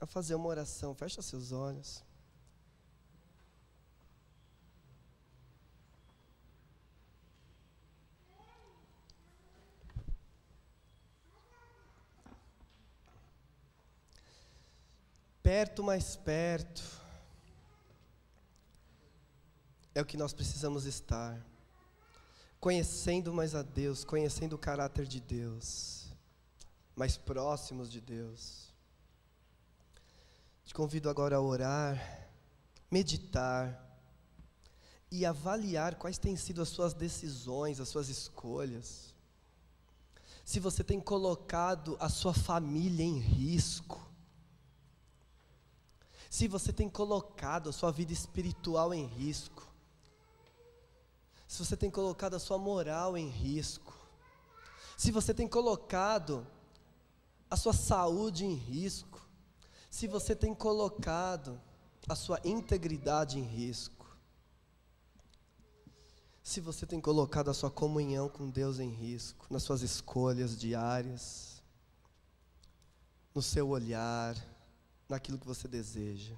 a 0.00 0.06
fazer 0.06 0.34
uma 0.34 0.48
oração. 0.48 0.94
Fecha 0.94 1.20
seus 1.20 1.52
olhos. 1.52 2.02
Perto, 15.42 15.82
mais 15.82 16.16
perto. 16.16 16.82
É 19.94 20.00
o 20.00 20.06
que 20.06 20.16
nós 20.16 20.32
precisamos 20.32 20.86
estar. 20.86 21.44
Conhecendo 22.60 23.34
mais 23.34 23.54
a 23.54 23.62
Deus, 23.62 24.04
conhecendo 24.04 24.54
o 24.54 24.58
caráter 24.58 25.06
de 25.06 25.20
Deus, 25.20 26.06
mais 26.94 27.16
próximos 27.16 27.90
de 27.90 28.00
Deus. 28.00 28.69
Te 30.70 30.74
convido 30.74 31.10
agora 31.10 31.34
a 31.34 31.40
orar, 31.40 32.28
meditar 32.88 33.98
e 35.10 35.26
avaliar 35.26 35.96
quais 35.96 36.16
têm 36.16 36.36
sido 36.36 36.62
as 36.62 36.68
suas 36.68 36.94
decisões, 36.94 37.80
as 37.80 37.88
suas 37.88 38.08
escolhas. 38.08 39.12
Se 40.44 40.60
você 40.60 40.84
tem 40.84 41.00
colocado 41.00 41.96
a 41.98 42.08
sua 42.08 42.32
família 42.32 43.02
em 43.02 43.18
risco, 43.18 44.00
se 46.30 46.46
você 46.46 46.72
tem 46.72 46.88
colocado 46.88 47.68
a 47.68 47.72
sua 47.72 47.90
vida 47.90 48.12
espiritual 48.12 48.94
em 48.94 49.06
risco, 49.06 49.68
se 51.48 51.64
você 51.64 51.76
tem 51.76 51.90
colocado 51.90 52.34
a 52.34 52.38
sua 52.38 52.58
moral 52.58 53.18
em 53.18 53.28
risco, 53.28 53.92
se 54.96 55.10
você 55.10 55.34
tem 55.34 55.48
colocado 55.48 56.46
a 57.50 57.56
sua 57.56 57.72
saúde 57.72 58.44
em 58.44 58.54
risco, 58.54 59.09
se 59.90 60.06
você 60.06 60.36
tem 60.36 60.54
colocado 60.54 61.60
a 62.08 62.14
sua 62.14 62.40
integridade 62.44 63.38
em 63.38 63.42
risco, 63.42 64.06
se 66.42 66.60
você 66.60 66.86
tem 66.86 67.00
colocado 67.00 67.50
a 67.50 67.54
sua 67.54 67.70
comunhão 67.70 68.28
com 68.28 68.48
Deus 68.48 68.78
em 68.78 68.88
risco, 68.88 69.46
nas 69.50 69.64
suas 69.64 69.82
escolhas 69.82 70.56
diárias, 70.56 71.62
no 73.34 73.42
seu 73.42 73.68
olhar, 73.68 74.36
naquilo 75.08 75.38
que 75.38 75.46
você 75.46 75.68
deseja. 75.68 76.34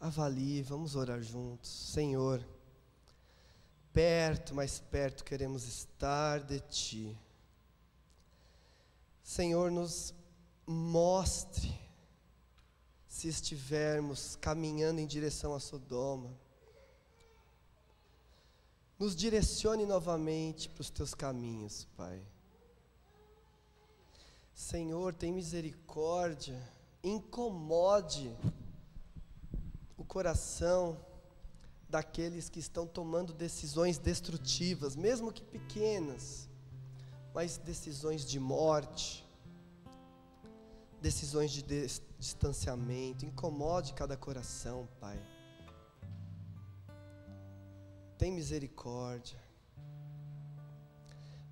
Avalie, 0.00 0.62
vamos 0.62 0.96
orar 0.96 1.22
juntos. 1.22 1.70
Senhor, 1.70 2.44
perto, 3.92 4.54
mais 4.54 4.80
perto 4.80 5.24
queremos 5.24 5.64
estar 5.64 6.40
de 6.40 6.58
Ti. 6.60 7.18
Senhor, 9.22 9.70
nos 9.70 10.12
mostre 10.72 11.72
se 13.06 13.28
estivermos 13.28 14.36
caminhando 14.36 15.00
em 15.00 15.06
direção 15.06 15.54
a 15.54 15.60
Sodoma. 15.60 16.30
Nos 18.98 19.14
direcione 19.14 19.84
novamente 19.84 20.68
para 20.68 20.80
os 20.80 20.90
teus 20.90 21.14
caminhos, 21.14 21.86
Pai. 21.96 22.20
Senhor, 24.54 25.14
tem 25.14 25.32
misericórdia, 25.32 26.60
incomode 27.02 28.34
o 29.96 30.04
coração 30.04 30.98
daqueles 31.88 32.48
que 32.48 32.58
estão 32.58 32.86
tomando 32.86 33.32
decisões 33.32 33.98
destrutivas, 33.98 34.96
mesmo 34.96 35.32
que 35.32 35.42
pequenas, 35.42 36.48
mas 37.34 37.58
decisões 37.58 38.24
de 38.24 38.40
morte, 38.40 39.24
decisões 41.02 41.50
de 41.50 41.62
distanciamento, 42.16 43.26
incomode 43.26 43.92
cada 43.92 44.16
coração, 44.16 44.88
Pai. 45.00 45.20
Tem 48.16 48.30
misericórdia. 48.30 49.36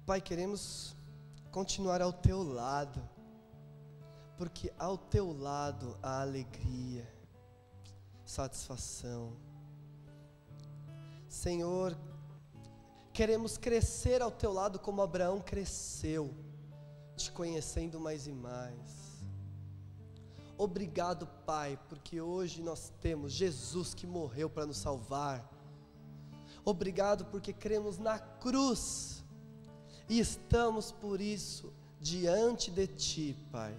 Pai, 0.06 0.20
queremos 0.20 0.94
continuar 1.50 2.00
ao 2.00 2.12
teu 2.12 2.44
lado, 2.44 3.02
porque 4.38 4.72
ao 4.78 4.96
teu 4.96 5.32
lado 5.32 5.98
há 6.00 6.20
alegria, 6.20 7.06
satisfação. 8.24 9.36
Senhor, 11.28 11.98
queremos 13.12 13.58
crescer 13.58 14.22
ao 14.22 14.30
teu 14.30 14.52
lado 14.52 14.78
como 14.78 15.02
Abraão 15.02 15.40
cresceu, 15.40 16.32
te 17.16 17.32
conhecendo 17.32 17.98
mais 17.98 18.28
e 18.28 18.32
mais. 18.32 18.99
Obrigado, 20.60 21.26
Pai, 21.46 21.78
porque 21.88 22.20
hoje 22.20 22.60
nós 22.60 22.92
temos 23.00 23.32
Jesus 23.32 23.94
que 23.94 24.06
morreu 24.06 24.50
para 24.50 24.66
nos 24.66 24.76
salvar. 24.76 25.50
Obrigado 26.62 27.24
porque 27.24 27.50
cremos 27.50 27.96
na 27.96 28.18
cruz 28.18 29.24
e 30.06 30.20
estamos 30.20 30.92
por 30.92 31.18
isso 31.18 31.72
diante 31.98 32.70
de 32.70 32.86
Ti, 32.86 33.36
Pai. 33.50 33.74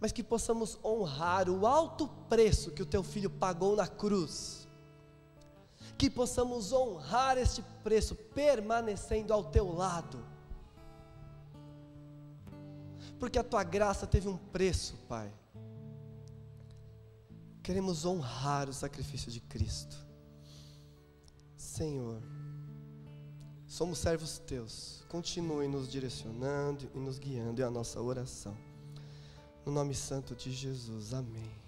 Mas 0.00 0.10
que 0.10 0.24
possamos 0.24 0.78
honrar 0.82 1.50
o 1.50 1.66
alto 1.66 2.08
preço 2.26 2.70
que 2.70 2.82
o 2.82 2.86
Teu 2.86 3.02
Filho 3.02 3.28
pagou 3.28 3.76
na 3.76 3.86
cruz. 3.86 4.66
Que 5.98 6.08
possamos 6.08 6.72
honrar 6.72 7.36
este 7.36 7.62
preço 7.84 8.14
permanecendo 8.14 9.34
ao 9.34 9.44
Teu 9.44 9.70
lado. 9.70 10.24
Porque 13.18 13.38
a 13.38 13.44
Tua 13.44 13.64
graça 13.64 14.06
teve 14.06 14.28
um 14.28 14.36
preço, 14.36 14.96
Pai. 15.08 15.32
Queremos 17.62 18.04
honrar 18.04 18.68
o 18.68 18.72
sacrifício 18.72 19.30
de 19.30 19.40
Cristo. 19.40 19.96
Senhor. 21.56 22.22
Somos 23.66 23.98
servos 23.98 24.38
teus. 24.38 25.04
Continue 25.08 25.66
nos 25.66 25.90
direcionando 25.90 26.88
e 26.94 26.98
nos 26.98 27.18
guiando. 27.18 27.60
É 27.60 27.64
a 27.64 27.70
nossa 27.70 28.00
oração. 28.00 28.56
No 29.64 29.72
nome 29.72 29.94
santo 29.94 30.34
de 30.34 30.52
Jesus. 30.52 31.12
Amém. 31.12 31.65